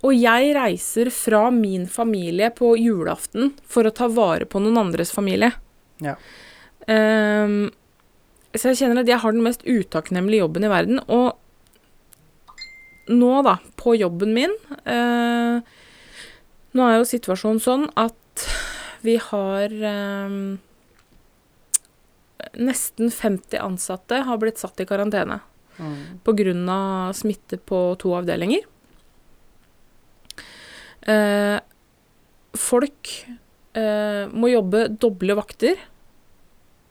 og 0.00 0.14
jeg 0.16 0.54
reiser 0.56 1.10
fra 1.12 1.50
min 1.52 1.84
familie 1.90 2.48
på 2.56 2.72
julaften 2.80 3.50
for 3.68 3.84
å 3.84 3.92
ta 3.92 4.06
vare 4.08 4.46
på 4.48 4.62
noen 4.62 4.78
andres 4.80 5.12
familie. 5.12 5.52
Ja. 6.00 6.14
Um, 6.88 7.68
så 8.56 8.70
jeg 8.72 8.80
kjenner 8.80 9.02
at 9.02 9.10
jeg 9.12 9.20
har 9.20 9.36
den 9.36 9.44
mest 9.44 9.66
utakknemlige 9.68 10.40
jobben 10.40 10.64
i 10.64 10.72
verden. 10.72 11.02
Og 11.12 11.36
nå, 13.12 13.30
da, 13.44 13.58
på 13.76 13.94
jobben 13.98 14.32
min 14.36 14.52
uh, 14.86 15.60
Nå 16.70 16.84
er 16.86 17.00
jo 17.00 17.06
situasjonen 17.10 17.58
sånn 17.58 17.88
at 17.98 18.44
vi 19.02 19.16
har 19.18 19.72
um, 19.74 20.58
Nesten 22.54 23.10
50 23.10 23.58
ansatte 23.58 24.20
har 24.28 24.38
blitt 24.38 24.62
satt 24.62 24.80
i 24.80 24.86
karantene 24.88 25.40
Mm. 25.80 26.20
pga. 26.24 27.12
smitte 27.14 27.56
på 27.56 27.96
to 27.98 28.10
avdelinger. 28.12 28.60
Eh, 31.08 31.58
folk 32.58 33.12
eh, 33.78 34.26
må 34.32 34.50
jobbe 34.52 34.86
doble 35.00 35.36
vakter. 35.38 35.80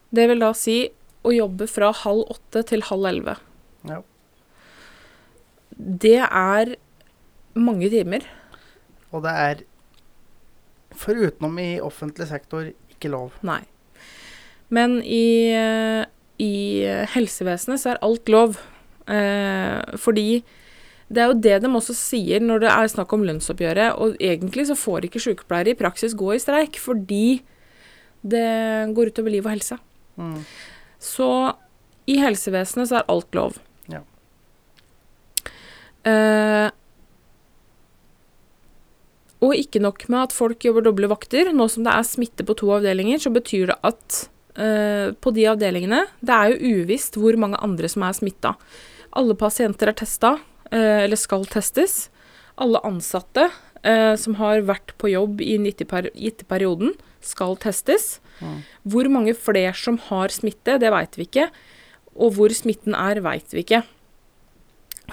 Det 0.09 0.25
vil 0.31 0.41
da 0.41 0.53
si 0.57 0.81
å 1.25 1.33
jobbe 1.35 1.67
fra 1.69 1.91
halv 2.03 2.31
åtte 2.33 2.63
til 2.71 2.85
halv 2.87 3.09
elleve. 3.11 3.35
Ja. 3.89 4.01
Det 5.77 6.19
er 6.25 6.75
mange 7.59 7.89
timer. 7.91 8.25
Og 9.13 9.23
det 9.25 9.33
er 9.45 9.65
forutenom 10.99 11.59
i 11.61 11.71
offentlig 11.83 12.27
sektor 12.29 12.71
ikke 12.71 13.11
lov. 13.13 13.35
Nei. 13.45 13.61
Men 14.73 14.99
i, 15.01 15.49
eh, 15.53 16.05
i 16.39 16.53
helsevesenet 17.13 17.81
så 17.81 17.93
er 17.93 18.03
alt 18.05 18.29
lov. 18.29 18.59
Eh, 19.09 19.97
fordi 19.97 20.43
det 21.09 21.21
er 21.21 21.31
jo 21.31 21.37
det 21.41 21.55
de 21.63 21.69
også 21.73 21.95
sier 21.97 22.43
når 22.43 22.63
det 22.63 22.69
er 22.71 22.91
snakk 22.91 23.13
om 23.15 23.23
lønnsoppgjøret. 23.25 23.97
Og 23.97 24.19
egentlig 24.21 24.67
så 24.69 24.77
får 24.77 25.07
ikke 25.07 25.21
sykepleiere 25.23 25.73
i 25.73 25.79
praksis 25.79 26.17
gå 26.17 26.35
i 26.35 26.41
streik 26.41 26.77
fordi 26.81 27.41
det 28.21 28.49
går 28.93 29.09
utover 29.13 29.33
liv 29.33 29.47
og 29.47 29.55
helse. 29.55 29.79
Mm. 30.19 30.43
Så 31.01 31.29
i 32.09 32.19
helsevesenet 32.21 32.91
så 32.91 32.99
er 32.99 33.09
alt 33.09 33.37
lov. 33.37 33.57
Ja. 33.89 34.03
Eh, 36.09 36.69
og 39.39 39.55
ikke 39.55 39.81
nok 39.81 40.03
med 40.11 40.27
at 40.27 40.35
folk 40.35 40.65
jobber 40.65 40.85
doble 40.85 41.09
vakter. 41.09 41.49
Nå 41.55 41.69
som 41.71 41.87
det 41.87 41.95
er 41.95 42.05
smitte 42.05 42.45
på 42.45 42.57
to 42.59 42.69
avdelinger, 42.75 43.21
så 43.23 43.31
betyr 43.33 43.71
det 43.71 43.79
at 43.87 44.19
eh, 44.59 45.15
på 45.15 45.33
de 45.33 45.47
avdelingene 45.47 46.03
Det 46.19 46.35
er 46.35 46.53
jo 46.53 46.83
uvisst 46.83 47.17
hvor 47.17 47.39
mange 47.39 47.57
andre 47.63 47.89
som 47.89 48.05
er 48.05 48.17
smitta. 48.17 48.53
Alle 49.17 49.33
pasienter 49.33 49.89
er 49.89 49.97
testa, 49.97 50.35
eller 50.77 51.19
skal 51.19 51.45
testes. 51.49 52.09
Alle 52.59 52.81
ansatte 52.85 53.47
eh, 53.83 54.15
som 54.19 54.38
har 54.39 54.65
vært 54.67 54.95
på 55.01 55.11
jobb 55.11 55.41
i 55.41 55.55
den 55.57 55.67
gitte 55.69 55.88
per 55.89 56.09
gitte 56.13 56.47
perioden, 56.49 56.95
skal 57.25 57.57
testes. 57.59 58.19
Hvor 58.88 59.09
mange 59.11 59.33
flere 59.35 59.73
som 59.75 59.97
har 60.07 60.31
smitte, 60.31 60.77
det 60.79 60.91
veit 60.93 61.17
vi 61.19 61.25
ikke. 61.27 61.49
Og 62.15 62.38
hvor 62.38 62.53
smitten 62.55 62.95
er, 62.95 63.19
veit 63.23 63.51
vi 63.51 63.65
ikke. 63.65 63.81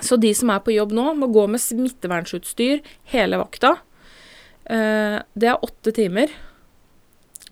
Så 0.05 0.19
de 0.21 0.33
som 0.37 0.53
er 0.53 0.63
på 0.63 0.75
jobb 0.75 0.93
nå, 0.95 1.09
må 1.19 1.29
gå 1.33 1.47
med 1.51 1.63
smittevernsutstyr 1.63 2.85
hele 3.13 3.41
vakta. 3.41 3.77
Eh, 4.67 5.19
det 5.35 5.51
er 5.51 5.65
åtte 5.65 5.95
timer. 5.97 6.33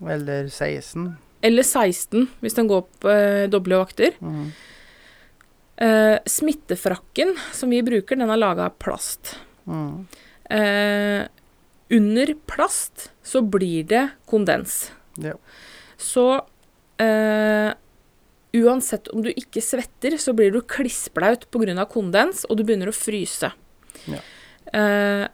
Eller 0.03 0.49
16. 0.51 1.15
Eller 1.45 1.63
16 1.63 2.27
hvis 2.43 2.57
den 2.57 2.69
går 2.69 2.85
på 3.01 3.11
eh, 3.11 3.45
doble 3.51 3.79
vakter. 3.81 4.15
Mm. 4.19 4.49
Eh, 5.75 6.17
smittefrakken 6.25 7.35
som 7.53 7.69
vi 7.69 7.81
bruker, 7.83 8.15
den 8.15 8.31
er 8.31 8.39
laga 8.39 8.69
av 8.69 8.77
plast. 8.79 9.35
Mm. 9.67 10.05
Uh, 10.45 11.25
under 11.89 12.31
plast 12.45 13.09
så 13.25 13.41
blir 13.41 13.83
det 13.89 14.03
kondens. 14.29 14.91
Ja. 15.17 15.33
Så 15.97 16.25
uh, 17.01 17.71
uansett 18.55 19.09
om 19.11 19.25
du 19.25 19.31
ikke 19.33 19.63
svetter, 19.65 20.19
så 20.21 20.35
blir 20.37 20.53
du 20.53 20.61
klissblaut 20.61 21.47
pga. 21.51 21.85
kondens, 21.89 22.45
og 22.45 22.57
du 22.57 22.63
begynner 22.63 22.93
å 22.93 22.95
fryse. 22.95 23.51
Ja. 24.05 24.21
Uh, 24.69 25.25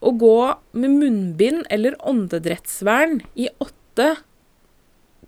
å 0.00 0.10
gå 0.14 0.38
med 0.78 0.90
munnbind 0.94 1.66
eller 1.70 1.96
åndedrettsvern 2.06 3.20
i 3.34 3.48
8, 3.58 4.16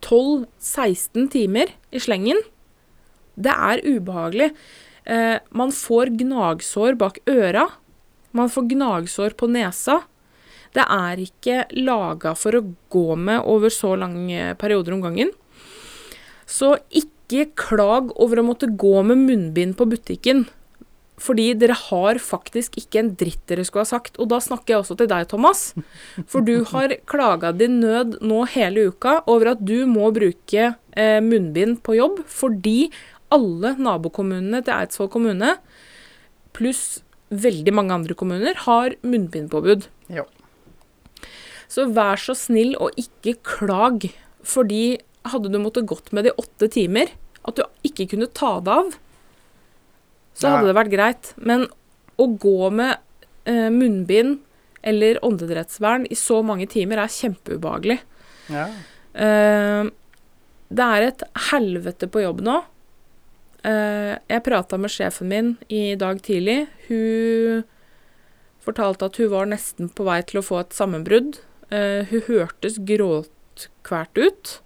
12, 0.01 0.47
16 0.59 1.29
timer 1.29 1.75
i 1.91 2.01
slengen, 2.03 2.41
det 3.43 3.55
er 3.55 3.83
ubehagelig. 3.87 4.51
Eh, 5.05 5.39
man 5.51 5.73
får 5.75 6.13
gnagsår 6.21 6.99
bak 7.01 7.21
øra. 7.31 7.67
Man 8.37 8.51
får 8.53 8.69
gnagsår 8.75 9.37
på 9.39 9.49
nesa. 9.51 10.01
Det 10.77 10.85
er 10.87 11.23
ikke 11.25 11.65
laga 11.81 12.37
for 12.39 12.55
å 12.55 12.67
gå 12.93 13.17
med 13.19 13.43
over 13.51 13.73
så 13.75 13.97
lange 13.99 14.53
perioder 14.61 14.95
om 14.95 15.03
gangen. 15.03 15.33
Så 16.47 16.77
ikke 16.91 17.49
klag 17.59 18.13
over 18.19 18.41
å 18.41 18.47
måtte 18.47 18.71
gå 18.71 19.01
med 19.07 19.25
munnbind 19.27 19.77
på 19.79 19.89
butikken. 19.91 20.47
Fordi 21.21 21.51
dere 21.59 21.77
har 21.77 22.21
faktisk 22.23 22.79
ikke 22.81 23.03
en 23.03 23.11
dritt 23.21 23.43
dere 23.51 23.65
skulle 23.67 23.85
ha 23.85 23.91
sagt. 23.91 24.17
Og 24.23 24.31
da 24.33 24.39
snakker 24.41 24.75
jeg 24.75 24.85
også 24.85 24.97
til 25.03 25.11
deg, 25.11 25.27
Thomas. 25.29 25.73
For 26.31 26.45
du 26.47 26.63
har 26.71 26.95
klaga 27.11 27.53
din 27.53 27.81
nød 27.83 28.21
nå 28.25 28.45
hele 28.55 28.89
uka 28.91 29.19
over 29.27 29.53
at 29.53 29.65
du 29.67 29.85
må 29.91 30.09
bruke 30.17 30.71
eh, 30.73 31.21
munnbind 31.25 31.83
på 31.85 31.99
jobb 31.99 32.23
fordi 32.31 32.91
alle 33.35 33.75
nabokommunene 33.79 34.63
til 34.65 34.75
Eidsvoll 34.75 35.11
kommune, 35.13 35.55
pluss 36.57 37.01
veldig 37.31 37.75
mange 37.77 37.95
andre 37.95 38.17
kommuner, 38.19 38.57
har 38.67 38.97
munnbindpåbud. 39.07 39.87
Ja. 40.11 40.27
Så 41.71 41.87
vær 41.95 42.19
så 42.19 42.35
snill 42.35 42.75
og 42.83 42.97
ikke 42.99 43.37
klag, 43.47 44.09
fordi 44.43 44.99
hadde 45.31 45.53
du 45.53 45.61
måttet 45.63 45.87
gått 45.91 46.11
med 46.17 46.27
det 46.27 46.35
i 46.35 46.43
åtte 46.43 46.71
timer, 46.75 47.13
at 47.47 47.57
du 47.57 47.65
ikke 47.87 48.09
kunne 48.11 48.31
ta 48.35 48.57
det 48.65 48.75
av, 48.75 48.95
så 50.35 50.51
hadde 50.51 50.71
det 50.71 50.77
vært 50.79 50.93
greit. 50.93 51.33
Men 51.37 51.67
å 52.21 52.27
gå 52.41 52.71
med 52.75 52.97
eh, 53.49 53.69
munnbind 53.73 54.41
eller 54.83 55.21
åndedrettsvern 55.25 56.07
i 56.09 56.17
så 56.17 56.41
mange 56.47 56.67
timer 56.73 57.03
er 57.05 57.15
kjempeubehagelig. 57.21 58.01
ja. 58.53 58.69
Eh, 59.15 59.91
det 60.71 60.87
er 60.87 61.03
et 61.03 61.23
helvete 61.51 62.07
på 62.07 62.23
jobb 62.23 62.45
nå. 62.47 62.61
Eh, 63.67 64.15
jeg 64.31 64.45
prata 64.47 64.79
med 64.81 64.93
sjefen 64.93 65.29
min 65.29 65.51
i 65.69 65.95
dag 66.01 66.23
tidlig. 66.25 66.65
Hun 66.89 67.65
fortalte 68.65 69.09
at 69.09 69.19
hun 69.21 69.33
var 69.33 69.51
nesten 69.51 69.91
på 69.93 70.07
vei 70.09 70.21
til 70.25 70.41
å 70.41 70.47
få 70.47 70.63
et 70.63 70.77
sammenbrudd. 70.77 71.41
Eh, 71.71 72.09
hun 72.11 72.25
hørtes 72.29 72.81
gråtkvært 72.89 74.21
ut. 74.21 74.57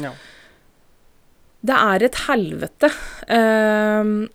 ja. 0.00 0.14
Det 1.60 1.76
er 1.76 2.02
et 2.06 2.16
helvete. 2.24 2.88
Eh, 3.28 4.28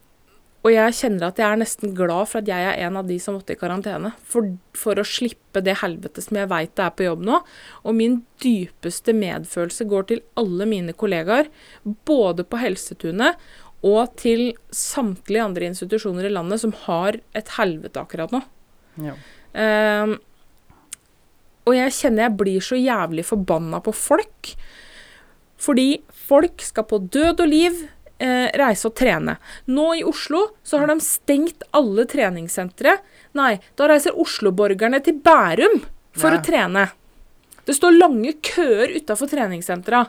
og 0.65 0.71
jeg 0.73 0.95
kjenner 0.97 1.27
at 1.27 1.37
jeg 1.37 1.45
er 1.45 1.59
nesten 1.61 1.91
glad 1.93 2.25
for 2.25 2.41
at 2.41 2.47
jeg 2.49 2.65
er 2.65 2.79
en 2.87 2.95
av 2.97 3.05
de 3.05 3.19
som 3.21 3.35
måtte 3.37 3.53
i 3.53 3.59
karantene. 3.59 4.09
For, 4.25 4.47
for 4.73 4.97
å 4.97 5.05
slippe 5.05 5.61
det 5.61 5.75
helvetet 5.83 6.25
som 6.25 6.39
jeg 6.39 6.49
veit 6.49 6.73
det 6.73 6.87
er 6.87 6.95
på 6.97 7.05
jobb 7.05 7.21
nå. 7.27 7.37
Og 7.85 7.93
min 7.93 8.15
dypeste 8.41 9.13
medfølelse 9.13 9.85
går 9.91 10.07
til 10.09 10.23
alle 10.41 10.65
mine 10.69 10.95
kollegaer, 10.97 11.51
både 12.09 12.47
på 12.49 12.63
Helsetunet 12.63 13.37
og 13.85 14.15
til 14.19 14.47
samtlige 14.73 15.43
andre 15.45 15.69
institusjoner 15.69 16.27
i 16.27 16.33
landet 16.33 16.63
som 16.63 16.73
har 16.85 17.19
et 17.37 17.51
helvete 17.59 18.01
akkurat 18.01 18.33
nå. 18.33 18.41
ja. 19.09 19.17
Um, 19.55 20.17
og 21.65 21.73
jeg 21.73 21.93
kjenner 21.97 22.27
jeg 22.27 22.37
blir 22.37 22.63
så 22.63 22.77
jævlig 22.77 23.23
forbanna 23.25 23.79
på 23.81 23.93
folk. 23.95 24.51
Fordi 25.57 26.01
folk 26.27 26.61
skal 26.61 26.85
på 26.89 26.99
død 27.09 27.41
og 27.41 27.49
liv 27.49 27.79
eh, 28.21 28.51
reise 28.59 28.89
og 28.89 28.95
trene. 28.99 29.37
Nå 29.71 29.87
i 29.97 30.03
Oslo 30.05 30.43
så 30.65 30.81
har 30.81 30.91
de 30.91 30.99
stengt 31.03 31.65
alle 31.75 32.05
treningssentre. 32.11 32.97
Nei, 33.39 33.55
da 33.79 33.89
reiser 33.89 34.19
Oslo-borgerne 34.21 35.01
til 35.05 35.17
Bærum 35.25 35.81
for 36.15 36.31
Nei. 36.31 36.39
å 36.39 36.45
trene. 36.45 36.85
Det 37.65 37.73
står 37.73 37.97
lange 37.97 38.35
køer 38.45 38.93
utafor 38.99 39.31
treningssentra. 39.31 40.05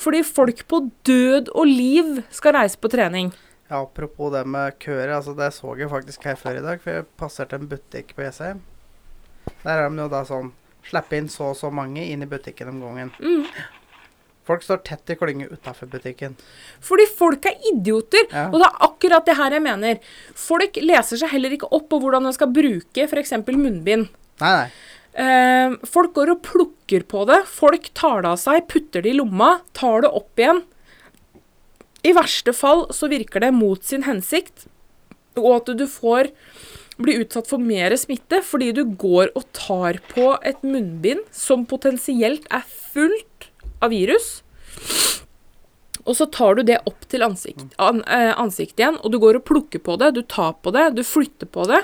Fordi 0.00 0.22
folk 0.26 0.62
på 0.68 0.82
død 1.08 1.50
og 1.54 1.66
liv 1.70 2.22
skal 2.34 2.56
reise 2.58 2.80
på 2.80 2.90
trening. 2.92 3.32
Ja, 3.66 3.80
apropos 3.80 4.30
det 4.32 4.44
med 4.46 4.78
køer, 4.82 5.10
altså 5.16 5.34
det 5.34 5.50
så 5.56 5.74
jeg 5.78 5.90
faktisk 5.90 6.28
her 6.28 6.38
før 6.38 6.60
i 6.60 6.62
dag, 6.62 6.82
for 6.82 7.00
jeg 7.00 7.08
passerte 7.18 7.58
en 7.58 7.66
butikk 7.70 8.14
på 8.14 8.22
Jessheim. 8.22 8.62
Der 9.64 9.82
er 9.82 9.90
de 9.90 10.04
jo 10.04 10.12
da 10.12 10.22
sånn 10.26 10.52
Slippe 10.86 11.18
inn 11.18 11.26
så 11.26 11.48
og 11.50 11.56
så 11.58 11.66
mange 11.74 12.04
inn 12.06 12.22
i 12.22 12.28
butikken 12.30 12.68
om 12.70 12.82
gangen. 12.84 13.08
Mm. 13.18 13.46
Folk 14.46 14.62
står 14.62 14.84
tett 14.86 15.10
i 15.10 15.16
klynge 15.18 15.48
utafor 15.50 15.88
butikken. 15.90 16.36
Fordi 16.78 17.08
folk 17.18 17.48
er 17.50 17.56
idioter. 17.72 18.28
Ja. 18.30 18.44
Og 18.52 18.60
det 18.62 18.68
er 18.68 18.84
akkurat 18.86 19.26
det 19.26 19.34
her 19.34 19.56
jeg 19.56 19.64
mener. 19.64 20.12
Folk 20.38 20.78
leser 20.78 21.18
seg 21.18 21.32
heller 21.32 21.56
ikke 21.56 21.72
opp 21.74 21.88
på 21.90 21.98
hvordan 22.02 22.28
de 22.28 22.34
skal 22.36 22.52
bruke 22.54 23.08
f.eks. 23.08 23.34
munnbind. 23.48 24.12
Nei, 24.38 24.52
nei. 24.52 24.68
Eh, 25.16 25.74
folk 25.88 26.12
går 26.16 26.34
og 26.34 26.42
plukker 26.44 27.06
på 27.08 27.24
det. 27.28 27.40
Folk 27.48 27.88
tar 27.96 28.24
det 28.24 28.32
av 28.34 28.40
seg, 28.40 28.66
putter 28.68 29.04
det 29.04 29.14
i 29.14 29.16
lomma, 29.16 29.60
tar 29.76 30.04
det 30.04 30.12
opp 30.12 30.40
igjen. 30.40 30.62
I 32.06 32.12
verste 32.14 32.52
fall 32.54 32.84
så 32.94 33.08
virker 33.10 33.42
det 33.42 33.54
mot 33.56 33.82
sin 33.82 34.04
hensikt, 34.06 34.68
og 35.40 35.48
at 35.56 35.70
du 35.78 35.86
får 35.90 36.28
bli 37.00 37.16
utsatt 37.20 37.48
for 37.50 37.60
mer 37.60 37.92
smitte 38.00 38.38
fordi 38.44 38.70
du 38.76 38.82
går 38.96 39.32
og 39.36 39.44
tar 39.56 39.98
på 40.14 40.30
et 40.48 40.62
munnbind 40.64 41.26
som 41.34 41.66
potensielt 41.68 42.46
er 42.54 42.64
fullt 42.92 43.48
av 43.84 43.92
virus. 43.92 44.40
Og 46.06 46.14
så 46.20 46.28
tar 46.30 46.56
du 46.56 46.62
det 46.68 46.78
opp 46.86 47.08
til 47.10 47.24
ansikt, 47.26 47.72
an, 47.82 48.04
eh, 48.06 48.32
ansiktet 48.38 48.84
igjen, 48.84 49.00
og 49.02 49.12
du 49.12 49.18
går 49.18 49.40
og 49.40 49.48
plukker 49.48 49.82
på 49.82 49.96
det, 49.98 50.12
du 50.14 50.22
tar 50.22 50.54
på 50.62 50.70
det, 50.76 50.92
du 50.94 51.02
flytter 51.02 51.50
på 51.50 51.66
det. 51.66 51.82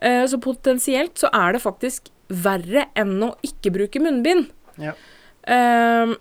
Eh, 0.00 0.24
så 0.24 0.40
potensielt 0.40 1.20
så 1.20 1.28
er 1.36 1.52
det 1.52 1.62
faktisk 1.62 2.08
verre 2.30 2.86
enn 2.98 3.18
å 3.26 3.34
ikke 3.46 3.72
bruke 3.74 4.02
munnbind. 4.02 4.48
Ja. 4.80 4.94
Uh, 5.44 6.14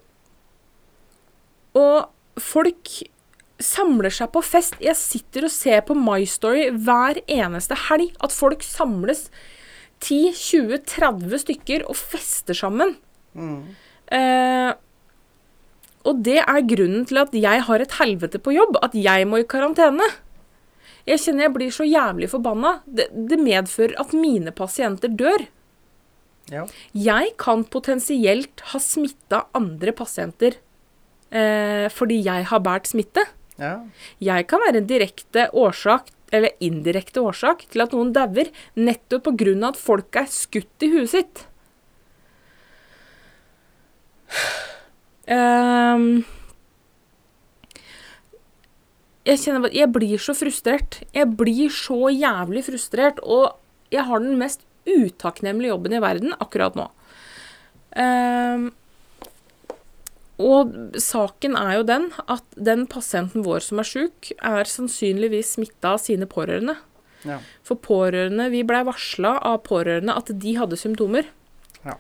og 1.78 2.42
folk 2.42 2.92
samler 3.60 4.14
seg 4.14 4.32
på 4.34 4.42
fest. 4.46 4.78
Jeg 4.84 4.98
sitter 4.98 5.48
og 5.48 5.54
ser 5.54 5.84
på 5.88 5.98
My 5.98 6.24
Story 6.30 6.70
hver 6.72 7.22
eneste 7.28 7.78
helg 7.88 8.16
at 8.24 8.36
folk 8.36 8.64
samles 8.66 9.28
10-20-30 10.00 11.44
stykker 11.44 11.84
og 11.90 11.98
fester 12.00 12.56
sammen. 12.58 12.96
Mm. 13.36 13.76
Uh, 14.10 14.72
og 16.08 16.24
det 16.26 16.40
er 16.42 16.66
grunnen 16.66 17.06
til 17.06 17.20
at 17.22 17.36
jeg 17.36 17.68
har 17.68 17.84
et 17.84 18.00
helvete 18.00 18.40
på 18.42 18.56
jobb, 18.56 18.80
at 18.82 18.96
jeg 18.96 19.28
må 19.28 19.42
i 19.42 19.48
karantene. 19.48 20.08
Jeg 21.10 21.22
kjenner 21.24 21.48
jeg 21.48 21.56
blir 21.56 21.74
så 21.74 21.86
jævlig 21.88 22.30
forbanna. 22.32 22.80
Det, 22.86 23.10
det 23.12 23.40
medfører 23.42 23.98
at 24.02 24.16
mine 24.16 24.54
pasienter 24.56 25.12
dør. 25.12 25.44
Ja. 26.50 26.66
Jeg 26.98 27.34
kan 27.42 27.64
potensielt 27.70 28.64
ha 28.72 28.82
smitta 28.82 29.44
andre 29.58 29.94
pasienter 29.96 30.58
eh, 31.30 31.88
fordi 31.94 32.22
jeg 32.26 32.48
har 32.52 32.64
båret 32.66 32.90
smitte. 32.90 33.26
ja. 33.60 33.76
Jeg 34.20 34.48
kan 34.50 34.64
være 34.66 34.82
en 34.82 34.90
direkte 34.90 35.50
årsak, 35.54 36.10
eller 36.32 36.54
indirekte 36.64 37.22
årsak, 37.22 37.66
til 37.70 37.82
at 37.84 37.94
noen 37.94 38.14
dauer, 38.14 38.50
nettopp 38.78 39.28
av 39.32 39.64
at 39.72 39.78
folk 39.78 40.16
er 40.16 40.28
skutt 40.30 40.86
i 40.86 40.92
huet 40.94 41.10
sitt. 41.10 41.46
Um, 45.30 46.24
jeg 49.30 49.42
kjenner 49.42 49.70
at 49.70 49.78
jeg 49.78 49.92
blir 49.94 50.22
så 50.22 50.34
frustrert. 50.38 51.02
Jeg 51.14 51.30
blir 51.38 51.70
så 51.74 52.10
jævlig 52.14 52.66
frustrert, 52.70 53.20
og 53.22 53.58
jeg 53.94 54.06
har 54.06 54.22
den 54.22 54.38
mest 54.38 54.69
utakknemlige 54.90 55.74
jobben 55.74 55.96
i 55.96 56.02
verden 56.04 56.36
akkurat 56.40 56.76
nå. 56.80 56.90
Ehm, 58.00 58.70
og 60.40 60.72
saken 61.04 61.58
er 61.60 61.74
jo 61.80 61.88
den 61.88 62.06
at 62.32 62.46
den 62.56 62.86
pasienten 62.88 63.44
vår 63.44 63.66
som 63.66 63.82
er 63.82 63.88
sjuk, 63.90 64.30
er 64.40 64.70
sannsynligvis 64.72 65.56
smitta 65.58 65.96
av 65.98 66.04
sine 66.04 66.28
pårørende. 66.30 66.78
Ja. 67.28 67.42
For 67.68 67.76
pårørende, 67.84 68.46
vi 68.54 68.64
blei 68.64 68.86
varsla 68.88 69.34
av 69.44 69.58
pårørende 69.66 70.16
at 70.16 70.32
de 70.40 70.54
hadde 70.56 70.80
symptomer. 70.80 71.28
Ja. 71.84 71.98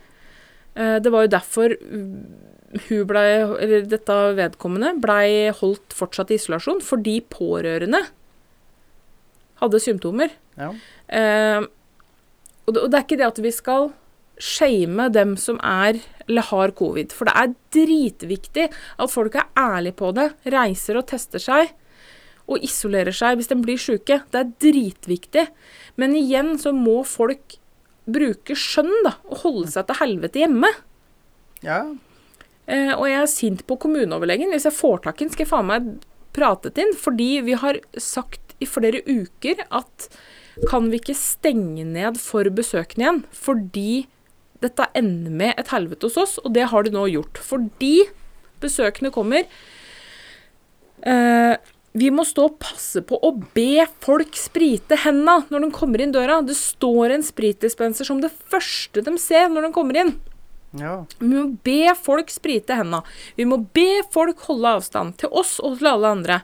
Eh, 0.75 0.99
Det 1.03 1.11
var 1.11 1.25
jo 1.27 1.33
derfor 1.35 1.75
hun 2.87 3.05
ble, 3.09 3.23
eller 3.59 3.81
dette 3.89 4.15
vedkommende, 4.37 4.93
blei 5.01 5.49
holdt 5.57 5.95
fortsatt 5.97 6.31
i 6.31 6.37
isolasjon, 6.37 6.79
fordi 6.85 7.19
pårørende 7.25 8.03
hadde 9.59 9.81
symptomer. 9.83 10.29
Ja. 10.55 10.71
Eh, 11.09 11.65
og, 12.69 12.75
det, 12.75 12.85
og 12.85 12.91
det 12.91 12.99
er 12.99 13.05
ikke 13.07 13.19
det 13.19 13.27
at 13.27 13.41
vi 13.43 13.51
skal 13.53 13.89
shame 14.39 15.09
dem 15.11 15.35
som 15.39 15.59
er 15.65 15.99
eller 16.29 16.45
har 16.47 16.73
covid. 16.77 17.11
For 17.15 17.27
det 17.27 17.35
er 17.35 17.55
dritviktig 17.75 18.67
at 18.69 19.11
folk 19.11 19.35
er 19.35 19.49
ærlige 19.59 19.97
på 19.99 20.13
det, 20.15 20.29
reiser 20.53 20.99
og 21.01 21.07
tester 21.09 21.41
seg. 21.43 21.73
Og 22.49 22.63
isolerer 22.65 23.13
seg 23.13 23.37
hvis 23.37 23.49
de 23.51 23.57
blir 23.61 23.81
syke. 23.81 24.21
Det 24.31 24.39
er 24.39 24.53
dritviktig. 24.63 25.47
Men 26.01 26.15
igjen 26.17 26.55
så 26.61 26.73
må 26.73 27.01
folk 27.05 27.57
bruke 28.09 28.55
skjønn 28.57 28.93
da, 29.05 29.17
og 29.29 29.43
holde 29.43 29.73
seg 29.73 29.89
til 29.89 29.99
helvete 30.03 30.45
hjemme. 30.45 30.71
ja. 31.65 31.83
Eh, 32.69 32.91
og 32.93 33.07
jeg 33.09 33.17
er 33.17 33.31
sint 33.31 33.61
på 33.65 33.79
kommuneoverlegen. 33.81 34.51
Hvis 34.53 34.67
jeg 34.67 34.77
får 34.77 34.99
tak 35.01 35.17
i 35.17 35.25
den, 35.25 35.31
skal 35.33 35.41
jeg 35.41 35.49
faen 35.49 35.69
meg 35.71 35.87
prate 36.37 36.69
til 36.69 36.83
den. 36.83 36.91
Fordi 36.93 37.29
vi 37.47 37.55
har 37.57 37.79
sagt 37.97 38.53
i 38.61 38.67
flere 38.69 39.01
uker 39.07 39.63
at 39.65 40.09
kan 40.67 40.89
vi 40.91 40.99
ikke 40.99 41.17
stenge 41.17 41.85
ned 41.87 42.19
for 42.19 42.47
besøkende 42.53 43.05
igjen? 43.05 43.21
Fordi 43.31 43.91
dette 44.63 44.89
ender 44.97 45.31
med 45.31 45.59
et 45.59 45.71
helvete 45.71 46.09
hos 46.09 46.17
oss, 46.19 46.37
og 46.43 46.53
det 46.55 46.67
har 46.71 46.83
de 46.83 46.91
nå 46.93 47.05
gjort. 47.13 47.39
Fordi 47.39 48.09
besøkende 48.59 49.13
kommer. 49.15 49.47
Eh, 51.07 51.55
vi 51.97 52.09
må 52.13 52.25
stå 52.27 52.45
og 52.49 52.57
passe 52.61 53.01
på 53.07 53.17
å 53.25 53.31
be 53.55 53.85
folk 54.03 54.35
sprite 54.37 54.99
henda 55.05 55.39
når 55.49 55.65
de 55.65 55.71
kommer 55.75 56.03
inn 56.03 56.13
døra. 56.13 56.41
Det 56.45 56.57
står 56.57 57.15
en 57.15 57.25
spritdispenser 57.25 58.07
som 58.07 58.21
det 58.21 58.31
første 58.51 59.03
de 59.05 59.15
ser 59.21 59.49
når 59.49 59.67
de 59.69 59.73
kommer 59.75 60.03
inn. 60.03 60.13
ja. 60.77 60.99
Vi 61.17 61.31
må 61.31 61.47
be 61.65 61.95
folk 61.97 62.29
sprite 62.29 62.77
henda. 62.77 63.01
Vi 63.39 63.47
må 63.49 63.63
be 63.73 64.03
folk 64.13 64.43
holde 64.49 64.75
avstand 64.79 65.17
til 65.23 65.33
oss 65.33 65.57
og 65.63 65.79
til 65.79 65.89
alle 65.95 66.13
andre. 66.19 66.41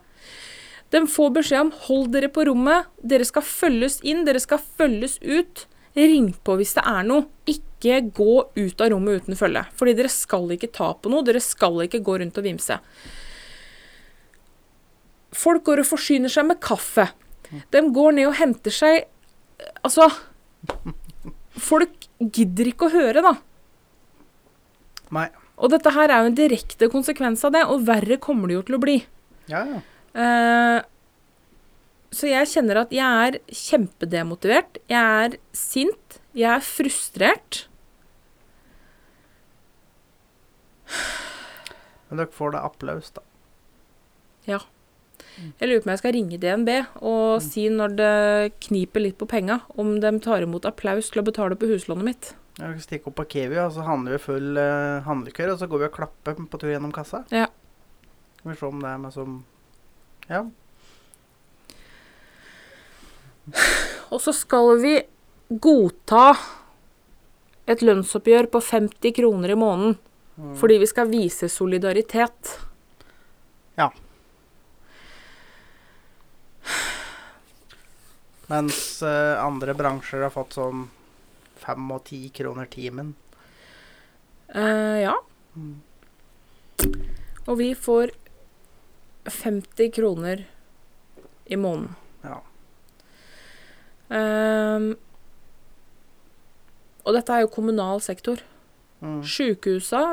De 0.94 1.02
får 1.10 1.32
beskjed 1.34 1.62
om 1.62 1.72
'hold 1.72 2.12
dere 2.14 2.30
på 2.30 2.46
rommet', 2.46 2.86
dere 3.02 3.26
skal 3.26 3.42
følges 3.42 4.00
inn, 4.04 4.26
dere 4.26 4.40
skal 4.40 4.60
følges 4.60 5.18
ut. 5.22 5.66
Ring 5.96 6.34
på 6.44 6.58
hvis 6.60 6.76
det 6.76 6.84
er 6.86 7.04
noe. 7.04 7.26
Ikke 7.48 8.02
gå 8.14 8.50
ut 8.56 8.82
av 8.82 8.90
rommet 8.92 9.24
uten 9.24 9.36
følge. 9.36 9.66
Fordi 9.74 9.94
dere 9.96 10.10
skal 10.10 10.52
ikke 10.52 10.72
ta 10.72 10.94
på 10.94 11.10
noe, 11.10 11.24
dere 11.24 11.40
skal 11.40 11.86
ikke 11.86 12.04
gå 12.04 12.20
rundt 12.20 12.38
og 12.38 12.44
vimse. 12.44 12.80
Folk 15.36 15.64
går 15.64 15.80
og 15.80 15.90
forsyner 15.90 16.32
seg 16.32 16.46
med 16.46 16.60
kaffe. 16.60 17.10
De 17.72 17.82
går 17.82 18.12
ned 18.18 18.28
og 18.28 18.36
henter 18.40 18.74
seg 18.74 19.06
Altså 19.86 20.10
Folk 21.62 22.08
gidder 22.20 22.68
ikke 22.68 22.90
å 22.90 22.92
høre, 22.92 23.22
da. 23.24 23.36
Nei. 25.16 25.30
Og 25.56 25.72
dette 25.72 25.94
her 25.96 26.12
er 26.12 26.24
jo 26.24 26.32
en 26.32 26.36
direkte 26.36 26.90
konsekvens 26.92 27.46
av 27.48 27.54
det, 27.56 27.62
og 27.72 27.86
verre 27.88 28.18
kommer 28.20 28.52
det 28.52 28.58
jo 28.58 28.64
til 28.68 28.76
å 28.76 28.82
bli. 28.84 28.96
Ja, 29.48 29.62
ja. 29.70 29.80
Eh, 30.16 30.80
så 32.16 32.30
jeg 32.32 32.48
kjenner 32.48 32.80
at 32.86 32.94
jeg 32.96 33.30
er 33.30 33.40
kjempedemotivert. 33.52 34.80
Jeg 34.92 35.26
er 35.26 35.40
sint. 35.56 36.20
Jeg 36.36 36.52
er 36.54 36.64
frustrert. 36.64 37.66
Men 42.10 42.22
dere 42.22 42.32
får 42.32 42.56
det 42.56 42.64
applaus, 42.64 43.12
da. 43.16 43.26
Ja. 44.46 44.62
Jeg 45.60 45.68
lurer 45.68 45.82
på 45.82 45.90
om 45.90 45.92
jeg 45.92 46.00
skal 46.00 46.14
ringe 46.16 46.38
DNB 46.40 46.70
og 47.04 47.44
si 47.44 47.66
når 47.72 47.96
det 47.98 48.16
kniper 48.68 49.04
litt 49.04 49.18
på 49.20 49.28
penga, 49.28 49.60
om 49.76 49.98
de 50.00 50.12
tar 50.24 50.46
imot 50.46 50.68
applaus 50.70 51.10
til 51.12 51.20
å 51.20 51.26
betale 51.28 51.58
på 51.60 51.68
huslånet 51.72 52.08
mitt. 52.08 52.30
Ja, 52.56 52.70
vi 52.72 52.84
stikker 52.84 53.12
opp 53.12 53.18
på 53.20 53.26
Kiwi, 53.34 53.58
og 53.60 53.74
så 53.76 53.84
handler 53.84 54.16
vi 54.16 54.22
full 54.24 54.56
uh, 54.56 55.04
handlekør, 55.04 55.52
og 55.52 55.60
så 55.60 55.68
går 55.68 55.82
vi 55.82 55.88
og 55.90 55.98
klapper 55.98 56.40
på 56.40 56.62
tur 56.62 56.72
gjennom 56.72 56.94
kassa. 56.96 57.26
Ja. 57.36 57.50
Skal 58.38 58.54
vi 58.54 58.58
se 58.62 58.70
om 58.70 58.80
det 58.80 58.94
er 58.94 59.02
meg 59.04 59.16
som 59.16 59.42
Ja. 60.30 60.46
Og 64.10 64.22
så 64.22 64.34
skal 64.34 64.78
vi 64.82 64.96
godta 65.50 66.34
et 67.70 67.82
lønnsoppgjør 67.86 68.50
på 68.54 68.62
50 68.62 69.16
kroner 69.18 69.54
i 69.54 69.58
måneden. 69.60 69.98
Mm. 70.36 70.56
Fordi 70.60 70.78
vi 70.82 70.88
skal 70.90 71.10
vise 71.12 71.50
solidaritet. 71.50 72.58
Ja. 73.78 73.90
Mens 78.52 78.80
uh, 79.02 79.42
andre 79.42 79.74
bransjer 79.78 80.26
har 80.28 80.34
fått 80.34 80.58
sånn 80.58 80.86
fem 81.62 81.88
og 81.96 82.04
ti 82.10 82.28
kroner 82.36 82.70
timen. 82.70 83.16
Uh, 84.54 85.02
ja. 85.02 85.16
Mm. 85.56 85.80
Og 87.46 87.58
vi 87.58 87.72
får 87.78 88.14
50 89.26 89.92
kroner 89.96 90.46
i 91.46 91.58
måneden. 91.58 91.96
Ja. 92.26 92.40
Um, 94.10 94.92
og 97.06 97.14
dette 97.18 97.34
er 97.34 97.46
jo 97.46 97.54
kommunal 97.54 98.02
sektor. 98.02 98.42
Mm. 99.04 99.22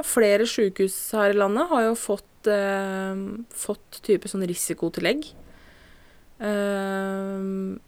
Flere 0.05 0.47
sjukehus 0.49 0.97
her 1.17 1.33
i 1.33 1.39
landet 1.39 1.71
har 1.71 1.87
jo 1.87 1.95
fått, 1.97 2.49
eh, 2.51 3.23
fått 3.49 4.03
type 4.05 4.29
sånn 4.29 4.45
risikotillegg. 4.45 5.25
Eh, 6.41 7.79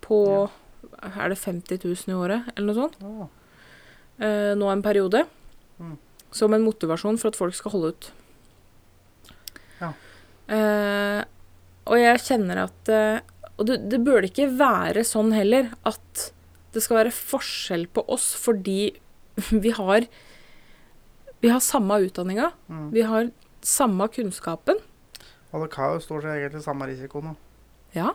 på 0.00 0.50
Er 0.98 1.28
det 1.28 1.38
50 1.38 1.78
000 1.84 2.10
i 2.10 2.14
året, 2.14 2.42
eller 2.56 2.72
noe 2.72 2.74
sånt? 2.74 2.96
Ja. 3.00 3.28
eh, 4.18 4.54
nå 4.56 4.68
en 4.70 4.82
periode. 4.82 5.26
Mm. 5.78 5.96
Som 6.32 6.54
en 6.54 6.64
motivasjon 6.64 7.18
for 7.18 7.28
at 7.28 7.36
folk 7.36 7.54
skal 7.54 7.70
holde 7.70 7.88
ut. 7.88 8.10
Ja. 9.80 9.92
Eh, 10.48 11.20
og 11.88 12.00
jeg 12.00 12.20
kjenner 12.24 12.62
at 12.62 12.90
uh, 12.92 13.18
Og 13.58 13.66
det, 13.68 13.74
det 13.92 13.98
burde 14.00 14.30
ikke 14.30 14.46
være 14.56 15.02
sånn 15.04 15.34
heller 15.36 15.74
at 15.88 16.22
det 16.72 16.80
skal 16.84 17.02
være 17.02 17.12
forskjell 17.12 17.84
på 17.92 18.04
oss 18.12 18.30
fordi 18.36 18.94
vi 19.64 19.72
har 19.76 20.06
Vi 21.42 21.52
har 21.52 21.60
samme 21.64 22.00
utdanninga. 22.06 22.50
Mm. 22.68 22.88
Vi 22.94 23.04
har 23.06 23.28
samme 23.64 24.08
kunnskapen. 24.12 24.80
Og 25.52 25.62
dere 25.64 25.80
har 25.80 25.94
jo 25.96 26.02
stort 26.04 26.24
sett 26.24 26.36
egentlig 26.36 26.64
samme 26.64 26.88
risiko 26.88 27.22
nå. 27.24 27.34
Ja, 27.94 28.12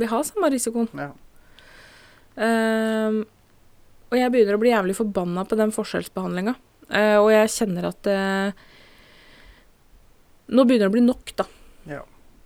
vi 0.00 0.08
har 0.10 0.24
samme 0.26 0.50
risikoen. 0.50 0.88
Ja. 0.98 1.12
Uh, 2.32 3.22
og 4.12 4.18
jeg 4.18 4.32
begynner 4.32 4.56
å 4.56 4.60
bli 4.60 4.72
jævlig 4.72 4.96
forbanna 4.96 5.44
på 5.48 5.58
den 5.60 5.72
forskjellsbehandlinga. 5.74 6.56
Uh, 6.88 7.18
og 7.22 7.28
jeg 7.32 7.52
kjenner 7.54 7.90
at 7.92 8.08
uh, 8.10 8.68
Nå 10.52 10.64
begynner 10.68 10.88
det 10.88 10.90
å 10.90 10.96
bli 10.96 11.04
nok, 11.04 11.30
da. 11.38 11.46
Ja. 11.88 12.02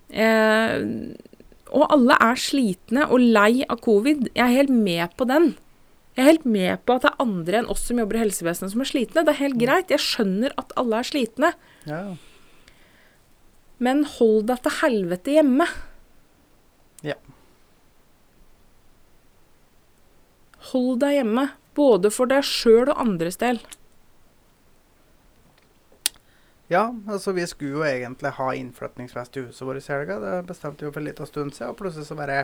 Eh, 0.09 0.83
og 1.75 1.87
alle 1.91 2.15
er 2.23 2.39
slitne 2.39 3.07
og 3.11 3.19
lei 3.21 3.65
av 3.67 3.81
covid. 3.83 4.29
Jeg 4.33 4.43
er 4.45 4.55
helt 4.61 4.73
med 4.73 5.15
på 5.19 5.27
den. 5.29 5.55
Jeg 6.15 6.23
er 6.23 6.31
helt 6.31 6.47
med 6.49 6.85
på 6.87 6.95
at 6.97 7.03
det 7.03 7.11
er 7.11 7.21
andre 7.21 7.59
enn 7.59 7.67
oss 7.69 7.83
som 7.85 7.99
jobber 8.01 8.17
i 8.17 8.23
helsevesenet 8.23 8.73
som 8.73 8.81
er 8.81 8.89
slitne. 8.89 9.23
Det 9.27 9.33
er 9.35 9.43
helt 9.43 9.59
greit. 9.61 9.91
Jeg 9.93 10.01
skjønner 10.01 10.55
at 10.57 10.73
alle 10.79 11.01
er 11.01 11.09
slitne. 11.11 11.51
Ja. 11.85 12.01
Men 13.83 14.01
hold 14.17 14.47
deg 14.49 14.63
til 14.65 14.77
helvete 14.79 15.35
hjemme. 15.35 15.67
Ja. 17.05 17.19
Hold 20.71 21.03
deg 21.03 21.19
hjemme. 21.19 21.49
Både 21.77 22.09
for 22.09 22.31
deg 22.31 22.47
sjøl 22.47 22.87
og 22.87 22.97
andres 23.03 23.37
del. 23.43 23.61
Ja, 26.69 26.83
altså 27.07 27.31
vi 27.37 27.45
skulle 27.47 27.77
jo 27.79 27.83
egentlig 27.87 28.31
ha 28.37 28.47
innflytningsfest 28.59 29.37
i 29.39 29.45
huset 29.47 29.67
vårt 29.67 29.79
i 29.79 29.91
helga. 29.93 30.17
Det 30.19 30.33
bestemte 30.49 30.83
vi 30.83 30.89
jo 30.89 30.93
for 30.95 30.99
en 31.03 31.07
liten 31.07 31.29
stund 31.29 31.53
siden, 31.55 31.71
og 31.71 31.77
plutselig 31.79 32.09
så 32.09 32.17
bare 32.19 32.41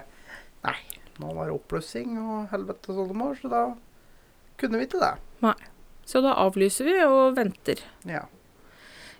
Nei, 0.63 0.77
nå 1.19 1.33
var 1.35 1.49
det 1.49 1.57
oppblussing 1.57 2.13
og 2.21 2.45
helvete 2.53 2.87
sånn 2.93 3.01
oldemor, 3.03 3.35
så 3.41 3.51
da 3.51 3.63
kunne 4.61 4.79
vi 4.79 4.87
ikke 4.87 5.01
det. 5.01 5.13
Nei. 5.43 5.57
Så 6.07 6.21
da 6.23 6.33
avlyser 6.39 6.87
vi 6.87 6.95
og 7.03 7.35
venter. 7.35 7.79
Ja. 8.07 8.25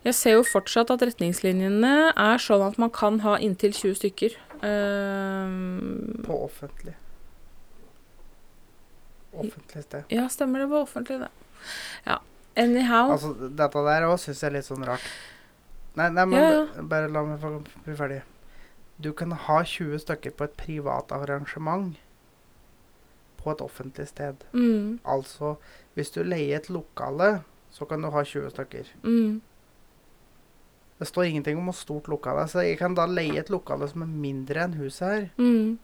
Jeg 0.03 0.15
ser 0.15 0.33
jo 0.37 0.43
fortsatt 0.47 0.91
at 0.91 1.03
retningslinjene 1.03 2.11
er 2.11 2.41
sånn 2.43 2.63
at 2.65 2.79
man 2.79 2.91
kan 2.91 3.21
ha 3.23 3.37
inntil 3.39 3.71
20 3.75 3.95
stykker. 4.01 4.35
Ehm, 4.67 6.23
På 6.25 6.41
offentlig. 6.47 6.95
Offentlig 9.33 9.83
sted. 9.83 10.03
ja, 10.13 10.27
stemmer 10.29 10.59
det 10.63 10.67
På 10.69 10.83
offentlig, 10.83 11.19
det. 11.23 11.29
Ja. 12.05 12.19
Anyhow. 12.55 13.11
Altså, 13.11 13.33
dette 13.49 13.83
der 13.87 14.05
òg 14.07 14.19
syns 14.21 14.41
jeg 14.43 14.49
er 14.51 14.57
litt 14.59 14.65
sånn 14.67 14.85
rart. 14.85 15.05
Nei, 15.95 16.09
nei 16.09 16.25
men 16.25 16.39
Ja, 16.39 16.49
ja. 16.51 16.81
bare 16.89 17.09
la 17.09 17.23
meg 17.23 17.39
få 17.41 17.63
bli 17.85 17.95
ferdig. 17.97 18.21
Du 19.01 19.11
kan 19.13 19.31
ha 19.31 19.63
20 19.63 19.99
stykker 19.99 20.31
på 20.37 20.43
et 20.45 20.57
privat 20.57 21.11
arrangement 21.11 21.95
på 23.43 23.51
et 23.51 23.61
offentlig 23.61 24.07
sted. 24.07 24.35
mm, 24.53 24.99
Altså, 25.05 25.55
hvis 25.95 26.11
du 26.11 26.23
leier 26.23 26.57
et 26.57 26.69
lokale, 26.69 27.43
så 27.71 27.85
kan 27.89 28.01
du 28.01 28.09
ha 28.09 28.23
20 28.23 28.49
stykker. 28.53 28.85
mm, 29.03 29.41
Det 30.99 31.07
står 31.07 31.23
ingenting 31.25 31.57
om 31.57 31.65
hvor 31.65 31.73
stort 31.75 32.07
lokale 32.07 32.41
er, 32.43 32.47
så 32.47 32.59
jeg 32.63 32.77
kan 32.77 32.93
da 32.95 33.05
leie 33.05 33.39
et 33.39 33.49
lokale 33.49 33.87
som 33.89 34.01
er 34.05 34.05
mindre 34.07 34.63
enn 34.63 34.73
huset 34.77 35.07
her. 35.09 35.29
mm, 35.37 35.77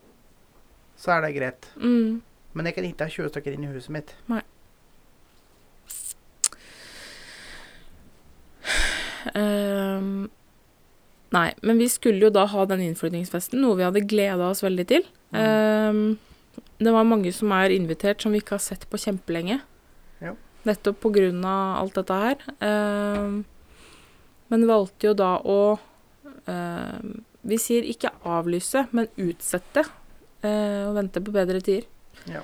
Så 0.95 1.11
er 1.11 1.21
det 1.21 1.35
greit. 1.35 1.67
mm. 1.77 2.21
Men 2.53 2.65
jeg 2.65 2.75
kan 2.75 2.83
ikke 2.83 3.03
ha 3.03 3.09
20 3.09 3.29
stykker 3.29 3.53
inn 3.53 3.63
i 3.63 3.67
huset 3.73 3.89
mitt. 3.89 4.15
Ehm, 4.29 4.41
nei, 11.35 11.49
men 11.61 11.81
vi 11.81 11.89
skulle 11.91 12.27
jo 12.27 12.31
da 12.33 12.45
ha 12.49 12.65
den 12.69 12.81
innflyttingsfesten, 12.87 13.61
noe 13.61 13.77
vi 13.79 13.85
hadde 13.85 14.07
gleda 14.09 14.49
oss 14.49 14.63
veldig 14.65 14.85
til. 14.89 15.05
Ehm, 15.37 16.17
det 16.79 16.93
var 16.95 17.07
mange 17.07 17.31
som 17.35 17.51
er 17.55 17.75
invitert 17.75 18.23
som 18.23 18.33
vi 18.33 18.41
ikke 18.41 18.57
har 18.57 18.63
sett 18.63 18.87
på 18.89 18.99
kjempelenge. 19.01 19.59
Ja. 20.23 20.33
Nettopp 20.67 21.05
av 21.05 21.79
alt 21.79 21.95
dette 21.95 22.19
her. 22.23 22.43
Um, 22.59 23.43
men 24.49 24.67
valgte 24.67 25.11
jo 25.11 25.13
da 25.13 25.37
å 25.39 25.79
um, 26.49 27.17
Vi 27.41 27.57
sier 27.61 27.85
ikke 27.87 28.11
avlyse, 28.27 28.87
men 28.91 29.07
utsette. 29.15 29.85
Uh, 30.43 30.89
og 30.89 30.97
vente 30.97 31.21
på 31.23 31.31
bedre 31.35 31.61
tider. 31.63 31.85
Ja. 32.27 32.41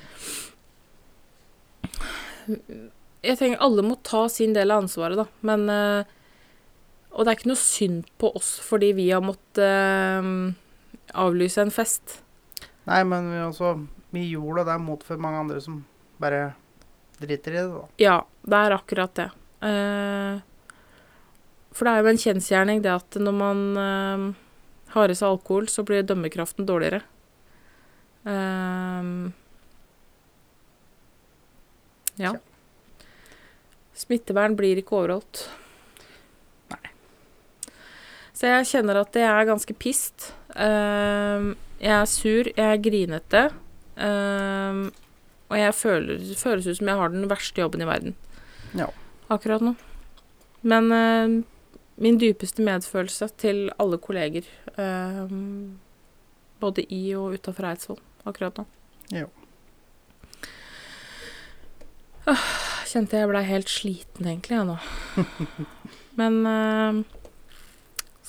Jeg 3.26 3.40
tenker 3.40 3.64
alle 3.64 3.84
må 3.84 3.98
ta 4.06 4.28
sin 4.32 4.54
del 4.56 4.72
av 4.72 4.84
ansvaret, 4.84 5.18
da. 5.18 5.26
Men 5.48 5.66
eh, 5.72 6.14
Og 7.16 7.24
det 7.24 7.32
er 7.32 7.40
ikke 7.40 7.52
noe 7.54 7.62
synd 7.62 8.08
på 8.20 8.30
oss 8.36 8.58
fordi 8.64 8.92
vi 8.98 9.08
har 9.14 9.24
måttet 9.24 9.64
eh, 9.64 10.30
avlyse 11.16 11.64
en 11.64 11.74
fest. 11.74 12.20
Nei, 12.86 13.02
men 13.08 13.32
vi, 13.32 13.40
også, 13.48 13.72
vi 14.14 14.28
gjorde 14.34 14.68
det 14.68 14.78
mot 14.84 15.04
for 15.04 15.22
mange 15.22 15.46
andre 15.46 15.62
som 15.64 15.80
bare 16.22 16.54
driter 17.20 17.56
i 17.56 17.62
det, 17.62 17.70
da. 17.72 17.86
Ja, 18.02 18.18
det 18.44 18.60
er 18.60 18.76
akkurat 18.76 19.16
det. 19.18 19.30
Eh, 19.66 20.44
for 21.76 21.88
det 21.88 21.94
er 21.94 22.04
jo 22.04 22.12
en 22.12 22.22
kjensgjerning 22.22 22.84
det 22.84 22.94
at 22.94 23.20
når 23.20 23.36
man 23.36 23.64
eh, 23.80 24.28
har 24.96 25.12
i 25.12 25.18
seg 25.18 25.32
alkohol, 25.32 25.70
så 25.72 25.84
blir 25.88 26.06
dømmekraften 26.08 26.68
dårligere. 26.68 27.02
Eh, 28.28 29.12
ja. 32.22 32.36
Smittevern 33.96 34.56
blir 34.60 34.80
ikke 34.80 35.00
overholdt. 35.00 35.48
Så 38.46 38.52
jeg 38.52 38.66
kjenner 38.70 39.00
at 39.02 39.16
jeg 39.18 39.26
er 39.26 39.48
ganske 39.50 39.74
pissed. 39.82 40.28
Eh, 40.54 41.46
jeg 41.82 41.94
er 41.96 42.06
sur, 42.06 42.46
jeg 42.52 42.62
er 42.76 42.82
grinete. 42.86 43.42
eh, 43.98 44.82
og 45.50 45.58
jeg 45.58 45.74
føler, 45.78 46.18
det 46.22 46.38
føles 46.38 46.68
ut 46.68 46.78
som 46.78 46.88
jeg 46.92 46.98
har 47.00 47.10
den 47.14 47.26
verste 47.30 47.62
jobben 47.62 47.82
i 47.82 47.86
verden 47.90 48.16
Ja. 48.78 48.88
akkurat 49.30 49.62
nå. 49.62 49.76
Men 50.62 50.92
eh, 50.92 51.34
min 51.98 52.18
dypeste 52.22 52.62
medfølelse 52.66 53.30
til 53.38 53.72
alle 53.80 53.98
kolleger, 53.98 54.44
både 56.60 56.84
i 56.92 57.14
og 57.16 57.34
utafor 57.38 57.70
Eidsvoll 57.72 58.00
akkurat 58.28 58.58
nå. 58.62 58.66
Ja. 59.14 59.26
Åh, 62.28 62.46
kjente 62.90 63.18
jeg 63.22 63.30
blei 63.30 63.44
helt 63.48 63.70
sliten 63.70 64.28
egentlig, 64.28 64.58
jeg 64.58 64.66
nå. 64.70 64.78
Men 66.20 66.42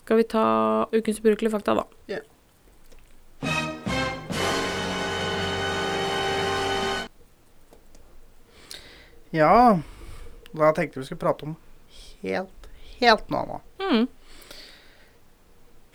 skal 0.07 0.17
vi 0.17 0.25
ta 0.25 0.89
ukens 0.93 1.19
ubrukelige 1.19 1.51
fakta, 1.51 1.75
da? 1.75 1.83
Ja. 2.07 2.21
Ja, 9.31 9.81
da 10.53 10.71
tenkte 10.73 11.01
vi 11.01 11.09
skulle 11.09 11.19
prate 11.19 11.49
om 11.49 11.57
helt, 12.23 12.71
helt 13.01 13.35
noe 13.35 13.43
annet. 13.43 13.83
Mm. 13.83 14.07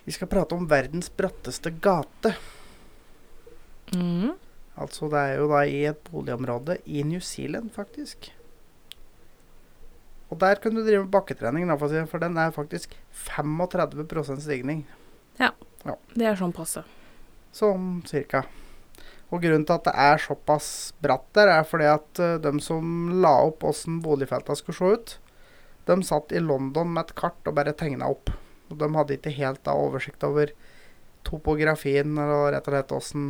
Vi 0.03 0.17
skal 0.17 0.27
prate 0.27 0.59
om 0.59 0.67
verdens 0.67 1.07
bratteste 1.15 1.71
gate. 1.71 2.35
Mm. 3.95 4.35
Altså, 4.75 5.07
det 5.07 5.23
er 5.23 5.39
jo 5.39 5.47
da 5.55 5.63
i 5.63 5.85
et 5.87 6.03
boligområde 6.11 6.81
i 6.83 7.07
New 7.07 7.23
Zealand, 7.23 7.71
faktisk. 7.79 8.33
Og 10.31 10.39
der 10.39 10.61
kan 10.63 10.75
du 10.75 10.81
drive 10.81 11.03
med 11.03 11.11
bakketrening, 11.11 11.67
da, 11.67 11.75
for, 11.79 11.91
si, 11.91 12.01
for 12.07 12.23
den 12.23 12.39
er 12.39 12.53
faktisk 12.55 12.95
35% 13.27 14.39
stigning. 14.45 14.85
Det 16.15 16.27
er 16.27 16.39
sånn 16.39 16.55
passe. 16.55 16.85
Sånn 17.55 17.99
cirka. 18.07 18.45
Og 19.31 19.43
grunnen 19.43 19.65
til 19.67 19.75
at 19.75 19.87
det 19.87 19.95
er 19.95 20.23
såpass 20.23 20.69
bratt 21.03 21.27
der, 21.35 21.51
er 21.51 21.67
fordi 21.67 21.87
at 21.87 22.23
uh, 22.23 22.37
de 22.43 22.51
som 22.63 23.11
la 23.23 23.33
opp 23.47 23.63
åssen 23.67 23.99
boligfelta 24.03 24.55
skulle 24.59 24.77
se 24.79 24.95
ut, 24.95 25.13
de 25.87 25.97
satt 26.05 26.31
i 26.35 26.43
London 26.43 26.91
med 26.93 27.09
et 27.09 27.15
kart 27.17 27.47
og 27.47 27.55
bare 27.57 27.75
tegna 27.75 28.11
opp. 28.11 28.31
Og 28.71 28.79
de 28.79 28.91
hadde 28.95 29.17
ikke 29.17 29.33
helt 29.35 29.63
da 29.67 29.75
oversikt 29.75 30.23
over 30.23 30.53
topografien 31.27 32.15
eller 32.15 32.53
rett 32.55 32.67
og 32.67 32.75
slett 32.75 32.93
åssen 32.95 33.25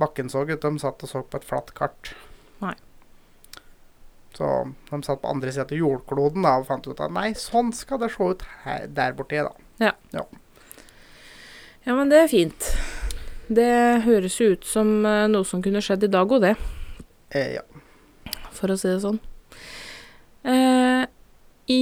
bakken 0.00 0.28
så 0.32 0.44
ut. 0.44 0.60
De 0.60 0.72
satt 0.82 1.04
og 1.04 1.12
så 1.12 1.22
på 1.24 1.40
et 1.40 1.46
flatt 1.46 1.72
kart. 1.76 2.12
Så 4.36 4.46
de 4.90 5.02
satt 5.02 5.20
på 5.22 5.28
andre 5.28 5.50
siden 5.52 5.66
av 5.66 5.78
jordkloden 5.80 6.44
da, 6.46 6.52
og 6.60 6.66
fant 6.68 6.86
ut 6.86 7.00
at 7.02 7.10
nei, 7.12 7.32
sånn 7.34 7.72
skal 7.74 7.98
det 8.02 8.12
se 8.14 8.22
ut 8.30 8.44
her, 8.64 8.86
der 8.94 9.12
borti, 9.18 9.40
da. 9.42 9.52
Ja, 11.86 11.94
men 11.96 12.10
det 12.12 12.18
er 12.24 12.28
fint. 12.30 12.68
Det 13.50 13.66
høres 14.04 14.36
jo 14.38 14.52
ut 14.54 14.66
som 14.68 15.00
eh, 15.08 15.24
noe 15.32 15.46
som 15.48 15.62
kunne 15.64 15.80
skjedd 15.82 16.04
i 16.06 16.10
dag 16.12 16.30
òg, 16.30 16.44
det. 16.44 16.54
Eh, 17.34 17.56
ja. 17.58 17.64
for 18.54 18.70
å 18.70 18.76
si 18.78 18.88
det 18.90 19.00
sånn. 19.02 19.18
Eh, 20.46 21.04
i, 21.72 21.80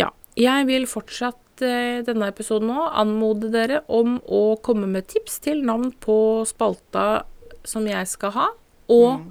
ja. 0.00 0.10
Jeg 0.36 0.66
vil 0.68 0.84
fortsatt 0.90 1.62
eh, 1.64 2.02
denne 2.04 2.28
episoden 2.28 2.68
nå 2.68 2.84
anmode 3.00 3.48
dere 3.54 3.80
om 3.88 4.18
å 4.28 4.42
komme 4.64 4.88
med 4.90 5.08
tips 5.08 5.38
til 5.46 5.62
navn 5.64 5.88
på 6.04 6.18
spalta 6.48 7.24
som 7.66 7.86
jeg 7.88 8.04
skal 8.12 8.34
ha, 8.36 8.46
og 8.92 9.08
Mm. 9.16 9.30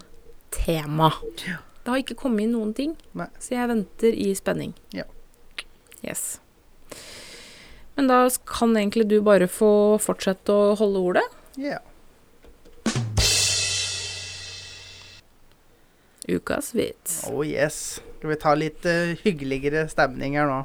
tema. 0.52 1.12
Det 1.86 1.94
har 1.94 2.02
ikke 2.02 2.16
kommet 2.18 2.48
inn 2.48 2.56
noen 2.56 2.72
ting, 2.74 2.96
Nei. 3.14 3.28
så 3.38 3.54
jeg 3.54 3.70
venter 3.70 4.16
i 4.18 4.32
spenning. 4.34 4.72
Ja. 4.90 5.04
Yes. 6.02 6.40
Men 7.94 8.10
da 8.10 8.24
kan 8.50 8.74
egentlig 8.74 9.06
du 9.12 9.20
bare 9.22 9.46
få 9.46 10.00
fortsette 10.02 10.50
å 10.50 10.74
holde 10.80 11.04
ordet. 11.12 11.26
Ja. 11.62 11.78
Ukas 16.26 16.74
vits. 16.74 17.22
Oh 17.30 17.46
yes. 17.46 18.00
Skal 18.18 18.34
vi 18.34 18.42
ta 18.42 18.58
litt 18.58 18.90
uh, 18.90 19.14
hyggeligere 19.22 19.86
stemning 19.92 20.40
her 20.42 20.50
nå? 20.50 20.64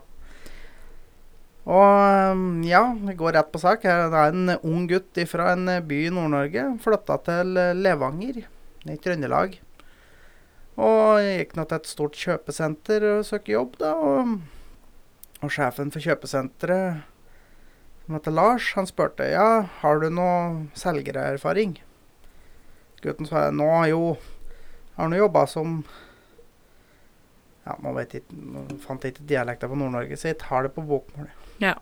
Og 1.68 2.32
um, 2.32 2.62
ja, 2.64 2.86
vi 2.96 3.12
går 3.20 3.36
rett 3.36 3.52
på 3.52 3.60
sak. 3.60 3.84
Det 3.84 4.22
er 4.24 4.32
en 4.32 4.56
ung 4.56 4.88
gutt 4.88 5.20
fra 5.28 5.52
en 5.52 5.68
by 5.84 6.06
i 6.08 6.12
Nord-Norge. 6.16 6.70
Flytta 6.80 7.20
til 7.28 7.60
eh, 7.60 7.76
Levanger 7.76 8.40
i 8.88 8.96
Trøndelag. 8.96 9.60
Og 10.80 11.20
gikk 11.20 11.54
nå 11.58 11.66
til 11.68 11.80
et 11.80 11.90
stort 11.90 12.16
kjøpesenter 12.16 13.04
og 13.10 13.24
søkte 13.28 13.52
jobb, 13.52 13.76
da. 13.82 13.92
Og, 14.00 14.36
og 15.44 15.52
sjefen 15.52 15.92
for 15.92 16.04
kjøpesenteret, 16.04 17.06
som 18.04 18.16
heter 18.16 18.34
Lars, 18.34 18.72
han 18.74 18.88
spurte 18.88 19.28
ja, 19.28 19.48
har 19.82 20.00
du 20.00 20.08
noe 20.10 20.68
selgererfaring. 20.78 21.76
Gutten 23.04 23.28
sa 23.28 23.48
nå 23.54 23.68
jo, 23.90 24.14
har 24.96 25.10
nå 25.12 25.20
jobba 25.20 25.44
som 25.48 25.82
ja, 27.66 27.76
nå, 27.84 27.92
vet 27.96 28.16
jeg, 28.16 28.24
nå 28.32 28.64
fant 28.82 29.04
jeg 29.04 29.14
ikke 29.14 29.28
dialekta 29.30 29.68
på 29.70 29.78
Nord-Norge, 29.78 30.16
så 30.18 30.32
jeg 30.32 30.40
tar 30.40 30.66
det 30.66 30.72
på 30.74 30.84
bokmål. 30.88 31.28
Ja. 31.62 31.76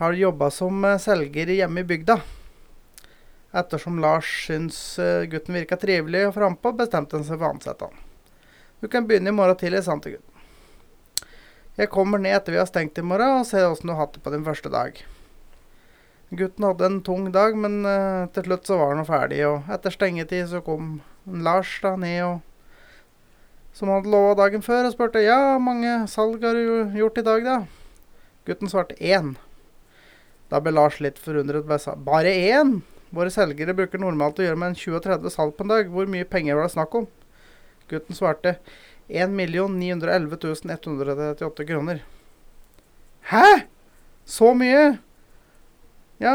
Har 0.00 0.16
jobba 0.18 0.48
som 0.50 0.80
eh, 0.88 0.98
selger 1.02 1.52
hjemme 1.54 1.84
i 1.84 1.86
bygda. 1.86 2.18
Ettersom 3.54 4.00
Lars 4.02 4.30
syns 4.48 4.80
eh, 4.98 5.28
gutten 5.30 5.54
virka 5.54 5.78
trivelig 5.78 6.24
og 6.30 6.34
frampå, 6.40 6.74
bestemte 6.80 7.14
han 7.14 7.26
seg 7.26 7.38
for 7.38 7.46
å 7.46 7.52
ansette 7.54 7.90
han. 7.90 8.03
Du 8.84 8.88
kan 8.92 9.06
begynne 9.08 9.30
i 9.32 9.32
morgen 9.32 9.56
tidlig, 9.56 9.78
sa 9.80 9.94
han 9.94 10.00
til 10.04 10.18
gutten. 10.18 11.28
Jeg 11.80 11.88
kommer 11.88 12.20
ned 12.20 12.34
etter 12.36 12.52
vi 12.52 12.58
har 12.60 12.66
stengt 12.68 12.98
i 13.00 13.04
morgen, 13.06 13.38
og 13.38 13.46
ser 13.48 13.64
åssen 13.64 13.88
du 13.88 13.94
har 13.94 14.02
hatt 14.02 14.18
det 14.18 14.20
på 14.20 14.32
din 14.34 14.44
første 14.44 14.68
dag. 14.68 14.98
Gutten 16.36 16.66
hadde 16.68 16.90
en 16.90 16.98
tung 17.06 17.30
dag, 17.32 17.56
men 17.56 17.78
eh, 17.88 18.26
til 18.36 18.44
slutt 18.44 18.68
så 18.68 18.76
var 18.82 18.92
han 18.92 19.08
ferdig, 19.08 19.40
og 19.48 19.72
etter 19.72 19.96
stengetid 19.96 20.52
så 20.52 20.60
kom 20.68 20.98
Lars 21.24 21.72
da 21.80 21.94
ned 21.96 22.18
og 22.26 23.72
som 23.72 23.88
han 23.88 24.02
hadde 24.02 24.12
lova 24.12 24.36
dagen 24.42 24.68
før, 24.68 24.84
og 24.84 24.92
spurte 24.98 25.24
ja, 25.24 25.56
mange 25.56 25.96
salg 26.12 26.44
har 26.44 26.60
du 26.60 26.92
gjort 27.00 27.24
i 27.24 27.26
dag, 27.32 27.48
da? 27.48 27.58
Gutten 28.44 28.68
svarte 28.68 29.00
én. 29.00 29.32
Da 30.52 30.60
ble 30.60 30.76
Lars 30.76 31.00
litt 31.00 31.16
forundret. 31.16 31.64
Bare 32.04 32.36
én? 32.52 32.82
Våre 33.16 33.32
selgere 33.32 33.72
bruker 33.80 34.04
normalt 34.04 34.44
å 34.44 34.44
gjøre 34.44 34.60
med 34.60 34.74
en 34.74 34.80
20-30 34.84 35.32
salg 35.32 35.56
på 35.56 35.64
en 35.64 35.72
dag. 35.72 35.88
Hvor 35.88 36.04
mye 36.04 36.28
penger 36.28 36.60
var 36.60 36.68
det 36.68 36.76
snakk 36.76 37.00
om? 37.00 37.08
Gutten 37.90 38.16
svarte 38.16 38.56
1 39.08 39.30
911 39.30 40.36
138 40.70 41.66
kroner. 41.68 42.04
Hæ? 43.30 43.66
Så 44.24 44.54
mye? 44.54 44.98
Ja. 46.18 46.34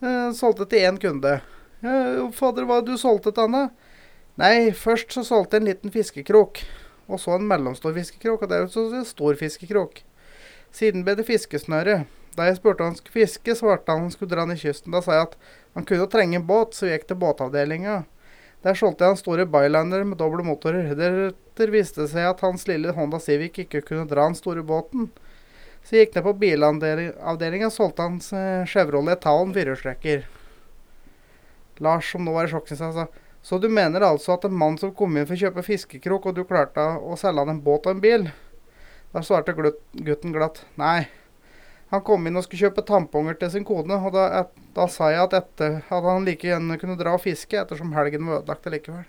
Jeg 0.00 0.34
solgte 0.38 0.66
til 0.68 0.86
én 0.88 0.98
kunde. 1.00 1.38
Ja, 1.82 1.94
fader, 2.34 2.66
hva 2.66 2.80
du 2.82 2.94
solgte 2.98 3.32
til 3.34 3.48
han, 3.48 3.56
da? 3.56 3.94
Nei, 4.38 4.70
først 4.74 5.12
så 5.14 5.24
solgte 5.26 5.58
jeg 5.58 5.64
en 5.64 5.70
liten 5.72 5.94
fiskekrok. 5.94 6.62
Og 7.08 7.20
så 7.20 7.36
en 7.36 7.48
mellomstor 7.48 7.94
fiskekrok, 7.96 8.44
og 8.44 8.52
deretter 8.52 9.00
en 9.00 9.08
stor 9.08 9.36
fiskekrok. 9.40 10.02
Siden 10.74 11.04
ble 11.04 11.16
det 11.18 11.26
fiskesnøre. 11.28 12.02
Da 12.36 12.46
jeg 12.46 12.60
spurte 12.60 12.84
om 12.84 12.92
han 12.92 12.98
skulle 12.98 13.24
fiske, 13.24 13.56
svarte 13.58 13.90
han 13.90 14.06
han 14.06 14.12
skulle 14.14 14.30
dra 14.30 14.44
ned 14.46 14.60
kysten. 14.60 14.94
Da 14.94 15.02
sa 15.02 15.16
jeg 15.16 15.30
at 15.30 15.38
han 15.74 15.86
kunne 15.88 16.08
trenge 16.12 16.38
en 16.38 16.46
båt, 16.46 16.76
så 16.76 16.86
vi 16.86 16.92
gikk 16.94 17.08
til 17.08 17.18
båtavdelinga. 17.18 18.02
Der 18.66 18.74
solgte 18.74 19.04
jeg 19.06 19.14
han 19.14 19.20
store 19.20 19.46
Byliner 19.46 20.02
med 20.04 20.18
doble 20.18 20.42
motorer. 20.46 20.90
Deretter 20.98 21.70
viste 21.70 22.02
det 22.02 22.10
seg 22.12 22.26
at 22.26 22.42
hans 22.42 22.66
lille 22.70 22.94
Honda 22.96 23.20
Civic 23.22 23.60
ikke 23.64 23.84
kunne 23.86 24.08
dra 24.10 24.26
den 24.26 24.38
store 24.38 24.64
båten. 24.66 25.12
Så 25.86 25.94
jeg 25.94 26.08
gikk 26.08 26.18
ned 26.18 26.26
på 26.26 26.34
bilavdelinga 26.42 27.70
og 27.70 27.74
solgte 27.74 28.08
hans 28.08 28.32
Chevrolet 28.68 29.22
Taon 29.22 29.54
firehjulstrekker. 29.54 30.26
Lars, 31.78 32.10
som 32.10 32.26
nå 32.26 32.34
var 32.34 32.48
i 32.48 32.50
sjokk, 32.50 32.74
sa 32.74 33.06
så 33.42 33.58
du 33.58 33.68
mener 33.70 34.02
altså 34.02 34.34
at 34.34 34.44
en 34.44 34.56
mann 34.58 34.76
som 34.80 34.90
kom 34.94 35.14
inn 35.16 35.24
for 35.24 35.38
å 35.38 35.40
kjøpe 35.40 35.62
fiskekrok, 35.64 36.26
og 36.26 36.34
du 36.36 36.42
klarte 36.44 36.82
å 36.98 37.16
selge 37.16 37.44
han 37.44 37.54
en 37.54 37.62
båt 37.64 37.86
og 37.86 37.94
en 37.94 38.02
bil? 38.02 38.26
Da 39.14 39.22
svarte 39.24 39.54
gutten 39.54 40.34
glatt 40.34 40.64
nei. 40.76 41.06
Han 41.90 42.02
kom 42.04 42.26
inn 42.28 42.36
og 42.36 42.44
skulle 42.44 42.68
kjøpe 42.68 42.82
tamponger 42.84 43.38
til 43.40 43.48
sin 43.54 43.64
kone, 43.64 43.96
og 43.96 44.12
da, 44.12 44.26
et, 44.42 44.50
da 44.76 44.84
sa 44.92 45.08
jeg 45.08 45.24
at, 45.24 45.36
etter, 45.38 45.78
at 45.88 46.04
han 46.04 46.26
like 46.28 46.44
gjerne 46.44 46.76
kunne 46.80 46.98
dra 47.00 47.14
og 47.16 47.22
fiske, 47.24 47.56
ettersom 47.56 47.94
helgen 47.96 48.28
var 48.28 48.42
ødelagt 48.42 48.68
likevel. 48.68 49.06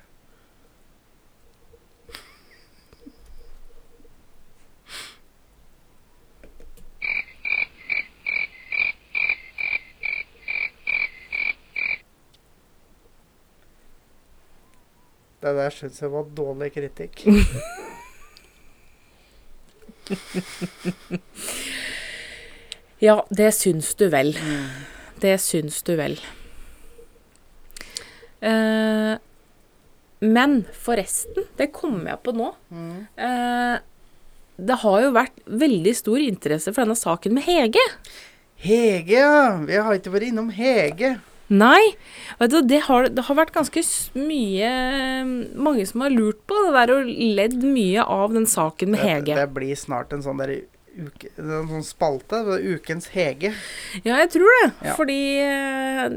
Det 15.40 15.56
der 15.56 15.72
syns 15.72 16.02
jeg 16.02 16.12
var 16.12 16.26
dårlig 16.36 16.72
kritikk. 16.76 17.24
Ja, 23.00 23.22
det 23.30 23.52
syns 23.56 23.94
du 23.96 24.10
vel. 24.12 24.34
Det 25.24 25.38
syns 25.42 25.82
du 25.88 25.94
vel. 26.00 26.18
Eh, 28.44 29.14
men 30.20 30.58
forresten, 30.76 31.46
det 31.60 31.72
kommer 31.76 32.14
jeg 32.14 32.22
på 32.26 32.34
nå. 32.36 32.50
Mm. 32.72 32.98
Eh, 33.16 33.78
det 34.60 34.82
har 34.82 35.06
jo 35.06 35.14
vært 35.16 35.40
veldig 35.48 35.94
stor 35.96 36.20
interesse 36.20 36.74
for 36.74 36.84
denne 36.84 37.00
saken 37.00 37.38
med 37.38 37.48
Hege. 37.48 37.86
Hege, 38.60 39.16
ja. 39.16 39.56
Vi 39.64 39.80
har 39.80 39.96
ikke 39.96 40.12
vært 40.12 40.32
innom 40.34 40.52
Hege. 40.52 41.16
Nei, 41.50 41.96
du, 42.52 42.60
det 42.68 42.84
har, 42.86 43.08
det 43.10 43.24
har 43.26 43.38
vært 43.40 43.56
ganske 43.56 43.82
mye 44.22 44.68
Mange 45.58 45.82
som 45.90 46.04
har 46.06 46.14
lurt 46.14 46.44
på 46.46 46.54
det 46.68 46.76
der 46.76 46.92
og 46.94 47.08
ledd 47.10 47.56
mye 47.66 48.04
av 48.06 48.36
den 48.36 48.46
saken 48.46 48.92
med 48.94 49.02
Det, 49.02 49.08
Hege. 49.10 49.38
det 49.40 49.48
blir 49.56 49.80
snart 49.80 50.14
en 50.14 50.22
sånn 50.22 50.38
der 50.44 50.52
uke, 51.08 51.30
en 51.40 51.68
sånn 51.72 51.86
spalte. 51.88 52.40
Ukens 52.76 53.08
Hege. 53.14 53.54
Ja, 54.04 54.18
jeg 54.22 54.32
tror 54.36 54.52
det. 54.60 54.72
Ja. 54.90 54.96
Fordi 54.98 55.20
eh, 55.44 56.08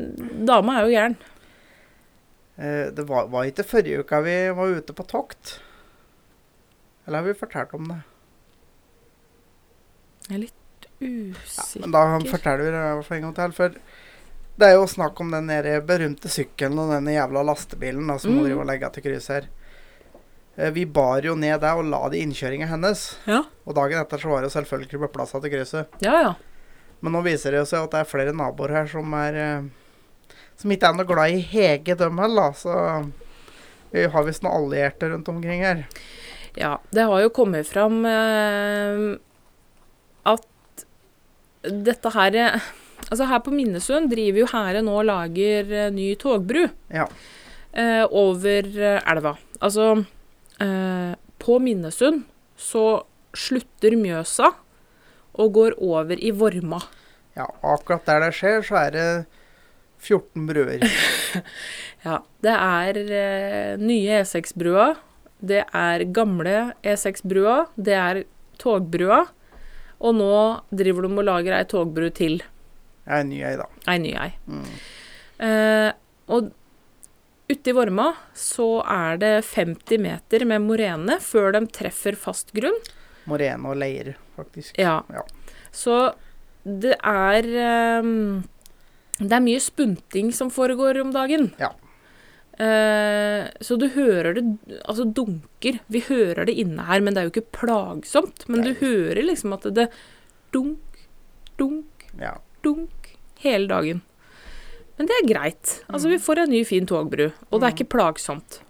dama 0.49 0.79
er 0.81 0.87
jo 0.89 0.95
gæren. 0.97 1.17
Eh, 2.59 2.91
det 2.95 3.07
var, 3.09 3.29
var 3.33 3.49
ikke 3.49 3.65
forrige 3.67 4.03
uka 4.05 4.21
vi 4.27 4.37
var 4.59 4.75
ute 4.79 4.93
på 4.99 5.07
tokt. 5.09 5.57
Eller 7.07 7.19
har 7.23 7.27
vi 7.31 7.39
fortalt 7.39 7.73
om 7.75 7.89
det? 7.91 8.01
Jeg 10.29 10.37
er 10.37 10.43
litt 10.45 10.89
usikker. 11.03 11.81
Ja, 11.81 11.81
Men 11.83 11.95
da 11.97 12.03
forteller 12.31 12.63
vi 12.63 12.71
det 12.71 12.83
i 12.83 12.93
hvert 12.99 13.09
fall 13.09 13.19
en 13.19 13.25
gang 13.27 13.35
til. 13.41 13.57
For 13.57 13.81
det 14.61 14.69
er 14.69 14.77
jo 14.77 14.85
snakk 14.87 15.19
om 15.25 15.33
den 15.35 15.49
berømte 15.89 16.31
sykkelen 16.31 16.79
og 16.79 16.93
denne 16.95 17.15
jævla 17.17 17.43
lastebilen 17.49 18.07
da, 18.13 18.19
som 18.23 18.37
Mm. 18.37 18.45
driver 18.45 18.61
og 18.63 18.69
legger 18.71 18.93
til 18.95 19.03
kryss 19.09 19.27
her. 19.33 19.49
Eh, 20.59 20.71
Vi 20.71 20.85
bar 20.87 21.23
jo 21.25 21.35
ned 21.39 21.61
der 21.63 21.79
og 21.81 21.85
la 21.89 22.09
det 22.13 22.19
i 22.21 22.25
innkjøringa 22.27 22.67
hennes. 22.69 23.05
Ja. 23.27 23.43
Og 23.67 23.75
dagen 23.79 24.01
etter 24.03 24.19
så 24.21 24.29
var 24.33 24.43
det 24.45 24.53
selvfølgelig 24.53 25.01
på 25.07 25.13
plass 25.15 25.33
til 25.33 25.51
krysset. 25.53 25.87
ja, 26.05 26.17
ja. 26.29 26.33
Men 27.03 27.17
nå 27.17 27.23
viser 27.25 27.51
det 27.51 27.65
seg 27.67 27.83
at 27.83 27.91
det 27.91 27.99
er 27.99 28.07
flere 28.07 28.33
naboer 28.33 28.71
her 28.71 28.87
som 28.87 29.11
er 29.19 29.35
eh, 29.35 29.63
Som 30.57 30.71
ikke 30.71 30.87
er 30.87 30.95
noe 30.95 31.09
glad 31.09 31.33
i 31.35 31.41
Hege, 31.41 31.97
dem 31.99 32.19
heller. 32.23 32.53
Så 32.55 32.71
vi 33.91 34.05
har 34.07 34.23
visst 34.29 34.45
noen 34.45 34.55
allierte 34.69 35.09
rundt 35.11 35.27
omkring 35.29 35.65
her. 35.67 35.81
Ja, 36.55 36.77
det 36.95 37.03
har 37.09 37.21
jo 37.25 37.33
kommet 37.35 37.67
fram 37.67 38.05
eh, 38.07 39.17
at 40.31 40.47
dette 41.65 42.13
her 42.15 42.35
eh, 42.39 42.61
Altså 43.11 43.27
her 43.27 43.41
på 43.45 43.51
Minnesund 43.53 44.09
driver 44.13 44.39
jo 44.45 44.47
Hære 44.53 44.81
nå 44.87 44.95
og 45.01 45.05
lager 45.09 45.91
ny 45.93 46.13
togbru 46.21 46.69
Ja. 46.95 47.09
eh, 47.75 48.05
over 48.09 48.69
elva. 49.03 49.35
Altså 49.61 50.05
På 51.43 51.59
Minnesund 51.63 52.25
så 52.57 53.03
slutter 53.35 53.97
Mjøsa 53.99 54.53
og 55.33 55.55
går 55.57 55.75
over 55.83 56.19
i 56.21 56.31
Vorma. 56.37 56.79
ja. 57.37 57.47
Akkurat 57.63 58.05
der 58.07 58.21
det 58.27 58.35
skjer, 58.37 58.61
så 58.67 58.77
er 58.87 58.91
det 58.95 59.07
14 60.03 60.47
bruer. 60.49 60.83
Ja, 62.03 62.17
det 62.43 62.53
er 62.53 62.97
eh, 62.99 63.77
nye 63.79 64.17
E6-brua, 64.25 64.89
det 65.39 65.61
er 65.71 66.03
gamle 66.11 66.73
E6-brua, 66.83 67.69
det 67.79 67.95
er 67.95 68.19
togbrua, 68.59 69.21
og 70.03 70.17
nå 70.19 70.33
driver 70.75 71.07
de 71.07 71.13
og 71.15 71.23
lager 71.29 71.55
ei 71.61 71.69
togbru 71.71 72.09
til. 72.11 72.41
Ei 73.07 73.23
ny 73.29 73.39
ei, 73.47 73.55
da. 73.61 73.69
Ei 73.87 74.01
ny 74.03 74.17
ei. 74.19 74.33
Mm. 74.51 74.67
Eh, 75.47 75.93
og 76.35 76.51
ute 77.51 77.71
i 77.71 77.75
Vorma 77.77 78.13
så 78.39 78.83
er 78.89 79.19
det 79.21 79.33
50 79.51 79.99
meter 80.03 80.45
med 80.49 80.63
morene 80.65 81.19
før 81.23 81.53
de 81.57 81.65
treffer 81.75 82.17
fast 82.19 82.53
grunn. 82.57 82.79
Morene 83.29 83.69
og 83.71 83.79
leir, 83.79 84.15
faktisk. 84.39 84.79
Ja. 84.81 85.01
Ja. 85.13 85.23
Så 85.73 86.15
det 86.63 86.95
er 87.03 87.47
um, 88.03 88.43
Det 89.19 89.33
er 89.35 89.43
mye 89.45 89.61
spunting 89.63 90.31
som 90.35 90.51
foregår 90.55 91.01
om 91.03 91.11
dagen. 91.15 91.51
Ja. 91.61 91.73
Uh, 92.61 93.49
så 93.65 93.79
du 93.81 93.87
hører 93.95 94.37
det 94.37 94.45
Altså 94.85 95.07
dunker. 95.09 95.79
Vi 95.89 96.03
hører 96.09 96.45
det 96.47 96.55
inne 96.61 96.85
her, 96.87 97.01
men 97.01 97.15
det 97.15 97.23
er 97.23 97.29
jo 97.29 97.35
ikke 97.35 97.59
plagsomt. 97.59 98.47
Men 98.49 98.63
Nei. 98.63 98.73
du 98.73 98.83
hører 98.85 99.23
liksom 99.25 99.55
at 99.57 99.67
det 99.75 99.89
dunk, 100.53 101.05
dunk, 101.59 102.07
Ja. 102.21 102.37
dunk 102.63 103.15
hele 103.43 103.67
dagen. 103.71 104.03
Men 104.99 105.09
det 105.09 105.15
er 105.21 105.29
greit. 105.31 105.79
Altså, 105.89 106.09
vi 106.13 106.19
får 106.21 106.43
en 106.45 106.51
ny, 106.53 106.65
fin 106.69 106.87
togbru, 106.87 107.31
og 107.51 107.61
det 107.61 107.67
er 107.69 107.75
ikke 107.77 107.91
plagsomt. 107.97 108.61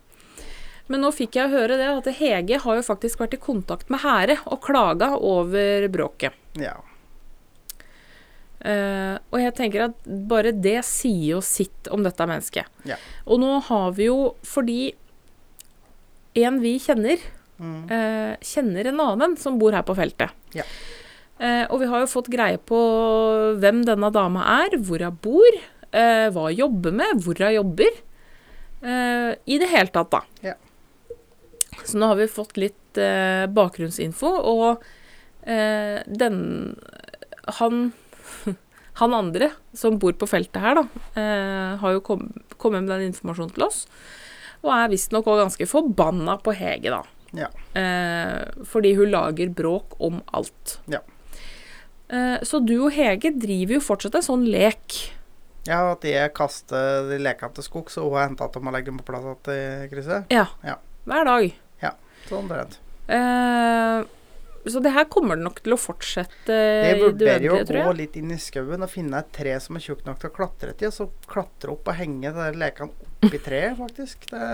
Men 0.88 1.00
nå 1.04 1.10
fikk 1.14 1.36
jeg 1.38 1.50
høre 1.52 1.76
det 1.80 1.88
at 1.88 2.08
Hege 2.18 2.58
har 2.62 2.78
jo 2.78 2.84
faktisk 2.86 3.20
vært 3.22 3.34
i 3.36 3.40
kontakt 3.42 3.90
med 3.92 4.02
Hære 4.02 4.38
og 4.46 4.60
klaga 4.64 5.12
over 5.18 5.88
bråket. 5.92 6.32
ja. 6.60 6.76
Uh, 8.62 9.16
og 9.34 9.40
jeg 9.42 9.54
tenker 9.58 9.82
at 9.88 10.04
bare 10.30 10.52
det 10.54 10.76
sier 10.86 11.32
jo 11.32 11.40
sitt 11.42 11.88
om 11.90 12.04
dette 12.06 12.22
mennesket. 12.30 12.68
Ja. 12.86 12.94
Og 13.26 13.40
nå 13.42 13.56
har 13.66 13.88
vi 13.96 14.06
jo, 14.06 14.36
fordi 14.46 14.92
en 16.38 16.60
vi 16.62 16.76
kjenner, 16.78 17.18
Mm. 17.62 17.84
uh, 17.90 18.36
kjenner 18.42 18.86
en 18.90 19.00
annen 19.02 19.34
som 19.38 19.58
bor 19.58 19.74
her 19.74 19.82
på 19.86 19.94
feltet. 19.98 20.30
Ja. 20.54 20.62
Uh, 21.42 21.66
og 21.74 21.80
vi 21.82 21.86
har 21.90 22.00
jo 22.04 22.08
fått 22.10 22.30
greie 22.30 22.58
på 22.58 22.78
hvem 23.58 23.82
denne 23.86 24.10
dama 24.14 24.42
er, 24.62 24.78
hvor 24.78 25.02
hun 25.02 25.18
bor, 25.22 25.58
eh, 25.92 26.26
hva 26.32 26.48
jeg 26.50 26.62
jobber 26.64 26.96
med, 27.02 27.22
hvor 27.24 27.38
jeg 27.38 27.58
jobber. 27.58 28.02
Eh, 28.82 29.30
I 29.46 29.58
det 29.62 29.70
hele 29.70 29.92
tatt, 29.94 30.10
da. 30.12 30.22
Ja. 30.42 30.56
Så 31.84 31.98
nå 31.98 32.10
har 32.10 32.18
vi 32.18 32.30
fått 32.30 32.58
litt 32.60 32.98
eh, 33.00 33.46
bakgrunnsinfo, 33.50 34.30
og 34.52 34.82
eh, 35.42 36.02
den 36.06 36.38
Han 37.58 37.92
han 39.00 39.14
andre 39.16 39.48
som 39.74 39.96
bor 39.98 40.12
på 40.20 40.28
feltet 40.28 40.60
her, 40.60 40.76
da, 40.76 40.82
eh, 41.18 41.78
har 41.80 41.94
jo 41.96 42.02
kom, 42.04 42.26
kommet 42.60 42.84
med 42.84 42.92
den 42.92 43.08
informasjonen 43.08 43.54
til 43.56 43.64
oss. 43.64 43.86
Og 44.62 44.68
er 44.74 44.92
visstnok 44.92 45.26
òg 45.26 45.40
ganske 45.40 45.66
forbanna 45.66 46.36
på 46.44 46.52
Hege, 46.54 46.92
da. 46.92 47.00
Ja. 47.34 47.48
Eh, 47.80 48.62
fordi 48.68 48.92
hun 48.98 49.10
lager 49.10 49.50
bråk 49.56 49.96
om 49.98 50.20
alt. 50.36 50.78
Ja. 50.92 51.00
Så 52.44 52.58
du 52.60 52.74
og 52.76 52.92
Hege 52.92 53.30
driver 53.40 53.78
jo 53.78 53.80
fortsatt 53.80 54.18
en 54.18 54.24
sånn 54.26 54.42
lek. 54.52 54.98
Ja, 55.68 55.82
at 55.92 56.02
jeg 56.06 56.32
kaster 56.34 57.06
de 57.06 57.20
lekene 57.22 57.54
til 57.54 57.66
skogs, 57.66 57.98
og 58.00 58.10
hun 58.10 58.18
har 58.18 58.30
henta 58.30 58.48
dem 58.54 58.70
og 58.70 58.74
legger 58.74 58.90
dem 58.90 58.98
på 59.02 59.06
plass 59.10 59.28
igjen 59.28 59.84
i 59.84 59.92
krysset. 59.92 60.32
Ja. 60.34 60.48
Ja. 60.66 60.80
Hver 61.06 61.28
dag. 61.28 61.46
Ja, 61.82 61.92
Sånn 62.26 62.44
omtrent. 62.44 62.80
Uh, 63.10 64.02
så 64.66 64.78
det 64.82 64.92
her 64.94 65.08
kommer 65.10 65.38
det 65.38 65.42
nok 65.42 65.58
til 65.62 65.74
å 65.74 65.78
fortsette 65.80 66.54
i 66.54 66.90
det 66.92 66.98
vurderer 67.00 67.46
jo 67.48 67.56
å 67.58 67.64
gå 67.66 67.94
litt 67.98 68.14
inn 68.18 68.30
i 68.30 68.38
skauen 68.38 68.84
og 68.84 68.90
finne 68.90 69.18
et 69.18 69.32
tre 69.34 69.56
som 69.62 69.78
er 69.78 69.82
tjukt 69.82 70.06
nok 70.06 70.20
til 70.22 70.30
å 70.30 70.34
klatre 70.36 70.74
til, 70.78 70.92
og 70.92 70.94
så 70.94 71.08
klatre 71.30 71.74
opp 71.74 71.90
og 71.90 71.98
henge 71.98 72.30
de 72.36 72.46
lekene 72.58 73.10
oppi 73.22 73.42
treet, 73.42 73.74
faktisk. 73.78 74.30
Det, 74.30 74.44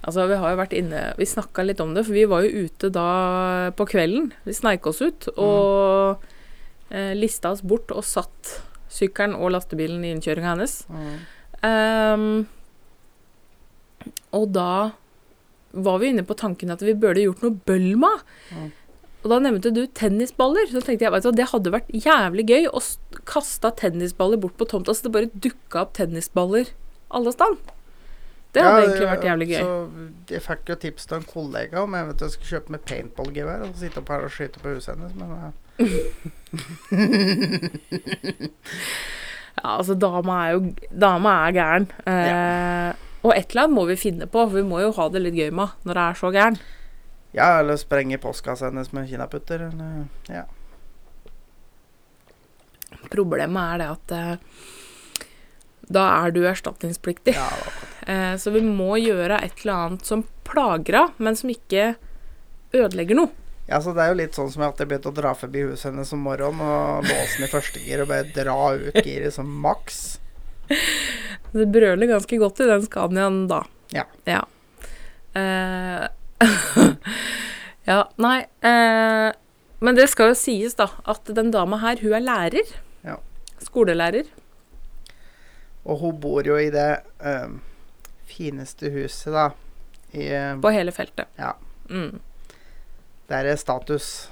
Altså, 0.00 0.24
vi 0.30 0.36
har 0.40 0.54
jo 0.54 0.56
vært 0.56 0.72
inne 0.72 1.00
Vi 1.18 1.26
snakka 1.28 1.60
litt 1.66 1.80
om 1.84 1.90
det, 1.92 2.06
for 2.06 2.16
vi 2.16 2.22
var 2.24 2.46
jo 2.46 2.64
ute 2.64 2.88
da 2.88 3.68
på 3.76 3.84
kvelden. 3.90 4.30
Vi 4.46 4.54
sneik 4.56 4.86
oss 4.88 5.02
ut 5.04 5.28
og 5.34 6.22
eh, 6.88 7.12
lista 7.12 7.52
oss 7.52 7.60
bort 7.60 7.92
og 7.92 8.06
satt 8.08 8.54
sykkelen 8.90 9.36
og 9.38 9.52
lastebilen 9.54 10.04
i 10.04 10.14
innkjøringa 10.16 10.54
hennes. 10.54 10.80
mm. 10.90 11.20
Um, 11.60 12.46
og 14.32 14.46
da 14.54 14.92
var 15.70 15.98
vi 16.00 16.08
inne 16.10 16.22
på 16.24 16.32
tanken 16.38 16.72
at 16.72 16.80
vi 16.82 16.94
burde 16.96 17.20
gjort 17.20 17.42
noe 17.44 17.58
bølma. 17.68 18.10
Mm. 18.54 18.70
Og 19.20 19.26
da 19.32 19.38
nevnte 19.44 19.72
du 19.74 19.82
tennisballer. 19.98 20.70
Så 20.70 20.80
tenkte 20.84 21.04
jeg 21.06 21.12
vet 21.14 21.26
du, 21.26 21.34
det 21.36 21.50
hadde 21.50 21.74
vært 21.74 21.90
jævlig 21.92 22.46
gøy 22.48 22.70
å 22.70 22.80
kaste 23.28 23.72
tennisballer 23.76 24.40
bort 24.40 24.56
på 24.56 24.68
tomta, 24.70 24.94
så 24.96 25.06
det 25.06 25.14
bare 25.18 25.30
dukka 25.34 25.84
opp 25.84 25.92
tennisballer 25.98 26.72
alle 27.12 27.34
steder. 27.34 27.58
Det 28.50 28.62
hadde 28.64 28.78
Ja, 28.80 28.86
egentlig 28.86 29.10
vært 29.12 29.26
jævlig 29.28 29.48
gøy. 29.52 29.60
Så 29.60 30.34
jeg 30.34 30.42
fikk 30.46 30.72
jo 30.72 30.78
tips 30.86 31.06
til 31.06 31.20
en 31.20 31.26
kollega 31.28 31.84
om 31.84 31.92
jeg 31.94 32.08
vet 32.08 32.24
jeg 32.24 32.34
skulle 32.34 32.54
kjøpe 32.56 32.74
med 32.74 32.86
paintballgevær 32.88 33.66
og 33.68 33.76
sitte 33.78 34.00
opp 34.02 34.10
her 34.10 34.24
og 34.26 34.32
skyte 34.34 34.62
på 34.62 34.72
huset 34.74 34.96
hennes, 34.96 35.12
men 35.20 35.36
eh, 35.36 35.52
Ja, 39.60 39.76
altså, 39.76 39.94
dama 39.98 40.36
er 40.46 40.52
jo 40.56 40.60
Dama 41.02 41.32
er 41.48 41.52
gæren. 41.56 41.86
Eh, 42.08 42.94
Og 43.22 43.34
et 43.36 43.50
eller 43.52 43.66
annet 43.66 43.76
må 43.76 43.82
vi 43.90 43.96
finne 44.00 44.24
på, 44.30 44.46
for 44.46 44.56
vi 44.56 44.62
må 44.64 44.78
jo 44.80 44.92
ha 44.96 45.08
det 45.12 45.20
litt 45.20 45.36
gøy 45.36 45.50
med 45.52 45.74
når 45.84 45.98
det 45.98 46.04
er 46.06 46.20
så 46.22 46.30
gæren. 46.32 46.56
ja, 47.36 47.60
eller 47.60 47.76
sprenge 47.78 48.16
postkassa 48.18 48.70
hennes 48.70 48.88
med 48.96 49.08
kinaputter, 49.10 49.60
eller 49.68 50.06
ja. 50.32 50.46
Problemet 53.12 53.60
er 53.74 53.78
det 53.78 53.88
at 53.92 54.14
eh, 54.16 54.36
da 55.90 56.06
er 56.24 56.30
du 56.34 56.40
erstatningspliktig. 56.48 57.34
ja. 57.36 57.50
Eh, 58.08 58.34
så 58.40 58.50
vi 58.50 58.60
må 58.64 58.96
gjøre 58.98 59.36
et 59.44 59.60
eller 59.62 59.74
annet 59.84 60.06
som 60.08 60.24
plager 60.48 60.96
henne, 60.96 61.12
men 61.18 61.36
som 61.36 61.50
ikke 61.52 61.92
ødelegger 62.72 63.14
noe. 63.20 63.30
Ja, 63.70 63.78
så 63.82 63.92
Det 63.94 64.02
er 64.02 64.10
jo 64.10 64.18
litt 64.18 64.34
sånn 64.34 64.50
som 64.50 64.64
at 64.66 64.80
jeg 64.82 64.88
begynte 64.90 65.12
å 65.12 65.14
dra 65.14 65.30
forbi 65.38 65.62
huset 65.68 65.92
hennes 65.92 66.10
om 66.16 66.24
morgenen 66.26 66.62
og 66.64 67.04
låse 67.06 67.36
den 67.38 67.46
i 67.46 67.50
første 67.52 67.82
gir 67.84 68.02
og 68.02 68.08
bare 68.10 68.26
dra 68.34 68.56
ut 68.74 68.96
giret 68.98 69.36
som 69.36 69.50
maks. 69.62 70.18
Det 71.54 71.66
brøler 71.70 72.10
ganske 72.10 72.38
godt 72.38 72.62
i 72.62 72.66
den 72.66 72.82
Scaniaen 72.86 73.44
da. 73.50 73.60
Ja. 73.94 74.04
Ja. 74.26 74.40
Eh, 75.38 76.06
ja, 77.90 77.98
nei 78.18 78.36
eh, 78.66 79.28
Men 79.78 79.98
det 79.98 80.06
skal 80.10 80.32
jo 80.32 80.38
sies, 80.38 80.74
da, 80.78 80.88
at 81.10 81.30
den 81.30 81.52
dama 81.54 81.78
her, 81.82 82.02
hun 82.02 82.14
er 82.18 82.24
lærer. 82.26 82.72
Ja. 83.06 83.16
Skolelærer. 83.62 84.30
Og 85.86 86.02
hun 86.02 86.18
bor 86.22 86.46
jo 86.46 86.58
i 86.58 86.68
det 86.74 86.88
eh, 87.22 87.54
fineste 88.30 88.90
huset, 88.94 89.30
da. 89.34 89.46
I, 90.10 90.26
eh, 90.26 90.58
På 90.60 90.74
hele 90.74 90.94
feltet. 90.94 91.30
Ja. 91.38 91.54
Mm. 91.90 92.18
Der 93.30 93.46
er 93.52 93.56
status. 93.60 94.28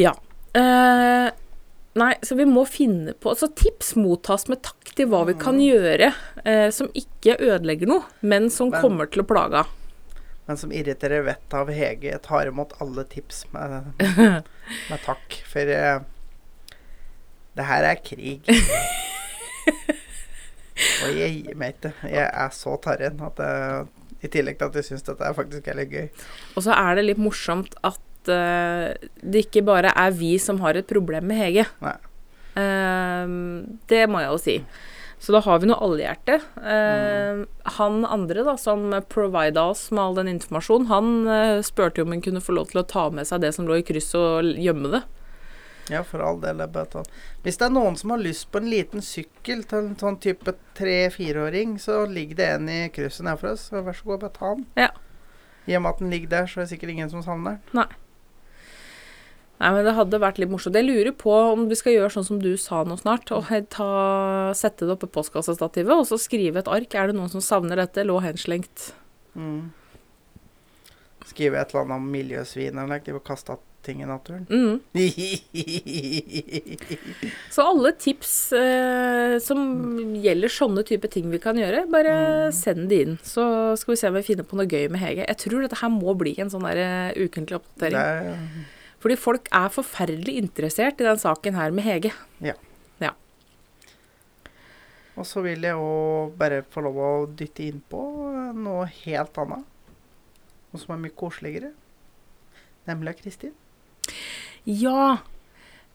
Ja. 0.00 0.12
Eh, 0.56 1.28
nei, 2.00 2.12
så 2.24 2.36
vi 2.38 2.44
må 2.48 2.62
finne 2.68 3.12
på 3.20 3.32
Så 3.36 3.48
tips 3.56 3.90
mottas 4.00 4.46
med 4.48 4.62
takk 4.64 4.92
til 4.96 5.08
hva 5.12 5.22
vi 5.28 5.34
kan 5.40 5.58
gjøre 5.60 6.08
eh, 6.48 6.68
som 6.72 6.88
ikke 6.96 7.36
ødelegger 7.44 7.88
noe, 7.90 8.04
men 8.24 8.48
som 8.52 8.70
Men- 8.72 8.80
kommer 8.84 9.08
til 9.12 9.20
å 9.24 9.28
plage. 9.28 9.64
Men 10.46 10.56
som 10.60 10.70
irriterer 10.72 11.24
vettet 11.26 11.54
av 11.58 11.68
Hege. 11.74 12.12
Jeg 12.12 12.22
tar 12.22 12.46
imot 12.46 12.72
alle 12.80 13.02
tips 13.10 13.44
med, 13.52 13.88
med 14.90 15.00
takk. 15.04 15.40
For 15.50 15.66
eh, 15.74 15.98
det 17.58 17.64
her 17.66 17.88
er 17.88 17.98
krig. 18.04 18.46
Og 21.02 21.16
jeg 21.16 21.32
gir 21.40 21.56
meg 21.58 21.74
ikke. 21.76 21.90
Jeg 22.12 22.26
er 22.28 22.50
så 22.54 22.76
tarren 22.84 23.20
at 23.26 23.40
jeg, 23.42 23.86
i 24.26 24.32
tillegg 24.32 24.58
til 24.58 24.68
at 24.68 24.80
jeg 24.80 24.90
syns 24.90 25.06
dette 25.06 25.24
er 25.24 25.36
faktisk 25.36 25.70
er 25.70 25.78
litt 25.80 25.94
gøy. 25.94 26.10
Og 26.56 26.66
så 26.66 26.74
er 26.76 26.98
det 26.98 27.06
litt 27.08 27.22
morsomt 27.22 27.78
at 27.86 28.32
uh, 28.32 28.92
det 29.22 29.46
ikke 29.46 29.64
bare 29.66 29.94
er 29.94 30.12
vi 30.18 30.34
som 30.42 30.60
har 30.64 30.78
et 30.78 30.90
problem 30.90 31.30
med 31.30 31.40
Hege. 31.40 31.66
Eh, 32.56 33.32
det 33.90 34.04
må 34.10 34.22
jeg 34.22 34.32
jo 34.32 34.38
si. 34.40 34.56
Så 35.18 35.32
da 35.32 35.40
har 35.44 35.60
vi 35.62 35.68
noe 35.70 35.80
allhjerte. 35.80 36.38
Eh, 36.60 37.44
Han 37.78 38.04
andre 38.04 38.44
da, 38.44 38.56
som 38.60 38.90
provida 39.08 39.64
oss 39.72 39.88
med 39.90 40.02
all 40.02 40.18
den 40.18 40.32
informasjonen, 40.34 40.88
han 40.92 41.28
eh, 41.28 41.62
spurte 41.64 42.04
om 42.04 42.12
han 42.12 42.24
kunne 42.24 42.44
få 42.44 42.56
lov 42.56 42.70
til 42.72 42.82
å 42.82 42.88
ta 42.88 43.08
med 43.10 43.28
seg 43.28 43.42
det 43.44 43.54
som 43.56 43.68
lå 43.68 43.80
i 43.80 43.86
krysset, 43.86 44.16
og 44.20 44.60
gjemme 44.60 44.92
det. 44.92 45.02
Ja, 45.88 46.00
for 46.02 46.18
all 46.26 46.40
del. 46.42 46.56
bare 46.66 46.86
ta- 46.90 47.04
Hvis 47.44 47.58
det 47.58 47.66
er 47.68 47.74
noen 47.76 47.96
som 47.96 48.10
har 48.10 48.18
lyst 48.18 48.48
på 48.50 48.58
en 48.58 48.70
liten 48.70 49.00
sykkel 49.00 49.62
til 49.68 49.78
en 49.78 49.96
sånn 49.96 50.16
type 50.20 50.54
tre-fireåring, 50.74 51.76
så 51.78 52.04
ligger 52.10 52.34
det 52.36 52.48
en 52.56 52.68
i 52.68 52.88
krysset 52.88 53.24
nede 53.24 53.38
for 53.38 53.52
oss. 53.52 53.68
Så 53.70 53.84
vær 53.86 53.94
så 53.94 54.04
god, 54.04 54.20
bare 54.20 54.34
ta 54.34 54.54
den. 54.54 54.66
Ja. 54.76 54.88
I 55.66 55.76
og 55.76 55.82
med 55.82 55.92
at 55.94 55.98
den 56.02 56.10
ligger 56.10 56.28
der, 56.28 56.46
så 56.46 56.60
er 56.60 56.64
det 56.66 56.72
sikkert 56.78 56.90
ingen 56.90 57.10
som 57.10 57.22
savner 57.22 57.58
den. 57.60 57.78
Nei, 57.78 57.86
Nei, 59.58 59.70
men 59.72 59.86
det 59.86 59.94
hadde 59.96 60.18
vært 60.20 60.36
litt 60.36 60.50
morsomt. 60.52 60.74
Jeg 60.76 60.84
lurer 60.84 61.14
på 61.16 61.32
om 61.32 61.62
vi 61.70 61.74
skal 61.78 61.94
gjøre 61.94 62.10
sånn 62.12 62.26
som 62.26 62.38
du 62.42 62.50
sa 62.60 62.82
nå 62.84 62.98
snart, 63.00 63.30
og 63.32 63.46
ta, 63.72 63.86
sette 64.52 64.84
det 64.84 64.92
oppe 64.92 65.08
i 65.08 65.14
postkassestativet, 65.14 65.94
og 65.96 66.04
så 66.04 66.18
skrive 66.20 66.58
et 66.60 66.68
ark. 66.68 66.92
Er 66.94 67.06
det 67.08 67.16
noen 67.16 67.30
som 67.32 67.40
savner 67.40 67.76
dette? 67.80 68.04
Lå 68.04 68.18
henslengt. 68.20 68.90
Mm. 69.34 69.70
Skrive 71.24 71.56
et 71.56 71.72
eller 71.72 71.86
annet 71.86 71.96
om 71.96 72.10
miljøsvin 72.12 72.76
eller 72.76 72.86
noe. 72.92 73.00
De 73.06 73.14
får 73.16 73.24
kasta 73.30 73.56
ting 73.86 74.02
i 74.02 74.06
naturen. 74.08 74.46
Mm. 74.50 74.80
Så 77.54 77.60
alle 77.64 77.92
tips 78.02 78.32
eh, 78.58 79.36
som 79.42 79.58
gjelder 80.20 80.50
sånne 80.52 80.82
type 80.88 81.08
ting 81.12 81.30
vi 81.32 81.40
kan 81.42 81.56
gjøre, 81.60 81.80
bare 81.92 82.14
send 82.54 82.88
det 82.92 82.98
inn. 83.06 83.14
Så 83.24 83.42
skal 83.80 83.94
vi 83.94 84.00
se 84.02 84.10
om 84.10 84.16
vi 84.18 84.24
finner 84.26 84.46
på 84.48 84.56
noe 84.58 84.68
gøy 84.68 84.86
med 84.92 85.00
Hege. 85.02 85.24
Jeg 85.26 85.38
tror 85.46 85.60
dette 85.64 85.80
her 85.80 85.92
må 85.94 86.10
bli 86.18 86.32
en 86.42 86.52
sånn 86.52 86.66
der 86.66 86.78
eh, 86.82 87.12
ukentlig 87.26 87.54
Det 87.56 87.60
oppdatering. 87.62 88.02
er, 88.02 88.06
Fordi 89.02 89.16
folk 89.20 89.44
er 89.54 89.68
forferdelig 89.72 90.34
interessert 90.42 90.96
i 91.00 91.06
den 91.08 91.20
saken 91.22 91.52
her 91.58 91.70
med 91.74 91.84
Hege. 91.86 92.12
og 95.16 95.24
så 95.24 95.40
vil 95.40 95.64
jeg 95.64 95.72
òg 95.80 96.34
bare 96.36 96.58
få 96.68 96.82
lov 96.84 96.96
å 97.00 97.10
dytte 97.32 97.64
innpå 97.64 98.00
noe 98.52 98.84
helt 99.06 99.38
annet. 99.40 99.64
Noe 100.72 100.80
som 100.82 100.92
er 100.92 100.98
mye 101.06 101.14
koseligere. 101.16 101.70
Nemlig 102.86 103.16
Kristin. 103.22 103.54
Ja. 104.66 105.18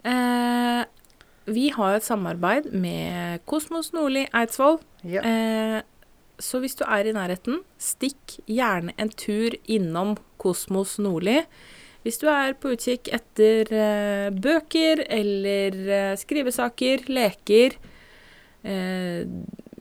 Eh, 0.08 0.84
vi 1.52 1.70
har 1.76 1.98
et 1.98 2.06
samarbeid 2.06 2.72
med 2.74 3.44
Kosmos 3.50 3.92
Nordli 3.94 4.26
Eidsvoll. 4.34 4.80
Ja. 5.04 5.22
Eh, 5.26 5.82
så 6.42 6.62
hvis 6.64 6.78
du 6.80 6.86
er 6.88 7.06
i 7.06 7.14
nærheten, 7.14 7.62
stikk 7.82 8.40
gjerne 8.50 8.96
en 8.98 9.12
tur 9.14 9.54
innom 9.70 10.16
Kosmos 10.42 10.98
Nordli. 11.02 11.42
Hvis 12.02 12.18
du 12.18 12.26
er 12.34 12.56
på 12.58 12.72
utkikk 12.74 13.12
etter 13.14 13.70
eh, 13.70 14.30
bøker 14.34 15.04
eller 15.06 15.78
eh, 15.86 16.14
skrivesaker, 16.18 17.04
leker, 17.12 17.76
eh, 18.66 19.28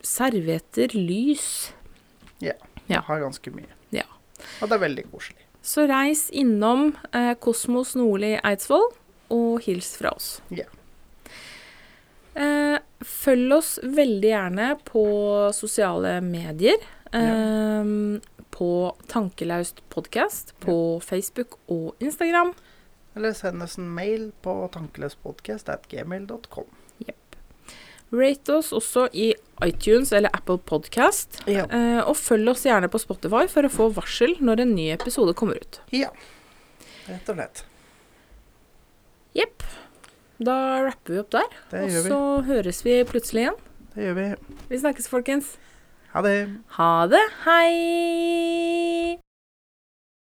servietter, 0.04 0.92
lys, 0.96 1.70
Ja. 2.90 3.00
Har 3.06 3.20
ganske 3.22 3.52
mye. 3.54 3.70
Ja. 3.94 4.02
Og 4.60 4.68
det 4.68 4.76
er 4.76 4.82
veldig 4.82 5.04
koselig. 5.12 5.44
Så 5.62 5.86
reis 5.90 6.30
innom 6.30 6.96
eh, 7.12 7.34
Kosmos 7.38 7.94
Nordli 7.98 8.36
Eidsvoll 8.40 8.88
og 9.30 9.60
hils 9.66 9.92
fra 10.00 10.10
oss. 10.16 10.40
Ja. 10.54 10.66
Eh, 12.34 12.78
følg 13.04 13.52
oss 13.58 13.78
veldig 13.82 14.30
gjerne 14.32 14.72
på 14.88 15.04
sosiale 15.56 16.20
medier. 16.24 16.78
Eh, 17.12 17.84
På 18.50 18.96
Tankelaust 19.08 19.80
podkast 19.88 20.54
på 20.60 21.00
Facebook 21.04 21.58
og 21.70 21.94
Instagram. 22.02 22.52
Eller 23.16 23.32
send 23.32 23.62
oss 23.62 23.78
en 23.78 23.88
mail 23.94 24.32
på 24.42 24.52
tankeløspodkast.gmail.com. 24.74 26.68
Rate 28.10 28.56
oss 28.58 28.72
også 28.74 29.06
i 29.14 29.28
iTunes 29.62 30.10
eller 30.16 30.32
Apple 30.34 30.58
Podcast. 30.58 31.40
Ja. 31.46 31.66
Eh, 31.70 32.00
og 32.02 32.16
følg 32.18 32.48
oss 32.50 32.64
gjerne 32.66 32.88
på 32.90 32.98
Spotify 32.98 33.44
for 33.50 33.66
å 33.68 33.70
få 33.70 33.88
varsel 33.94 34.34
når 34.42 34.64
en 34.64 34.74
ny 34.74 34.88
episode 34.96 35.34
kommer 35.38 35.60
ut. 35.62 35.80
ja. 35.94 36.10
Rett 37.10 37.26
og 37.32 37.38
slett. 37.38 37.62
Jepp. 39.34 39.64
Da 40.42 40.54
rapper 40.86 41.14
vi 41.16 41.18
opp 41.22 41.30
der. 41.34 41.48
Det 41.72 41.80
og 41.82 41.90
gjør 41.94 42.04
vi. 42.04 42.10
så 42.12 42.20
høres 42.50 42.82
vi 42.86 42.98
plutselig 43.08 43.42
igjen. 43.46 43.58
Det 43.94 44.04
gjør 44.06 44.18
vi. 44.20 44.28
Vi 44.70 44.78
snakkes, 44.84 45.08
folkens. 45.10 45.56
Ha 46.14 46.22
det. 46.26 46.36
Ha 46.78 46.92
det. 47.10 47.24
Hei! 47.46 49.19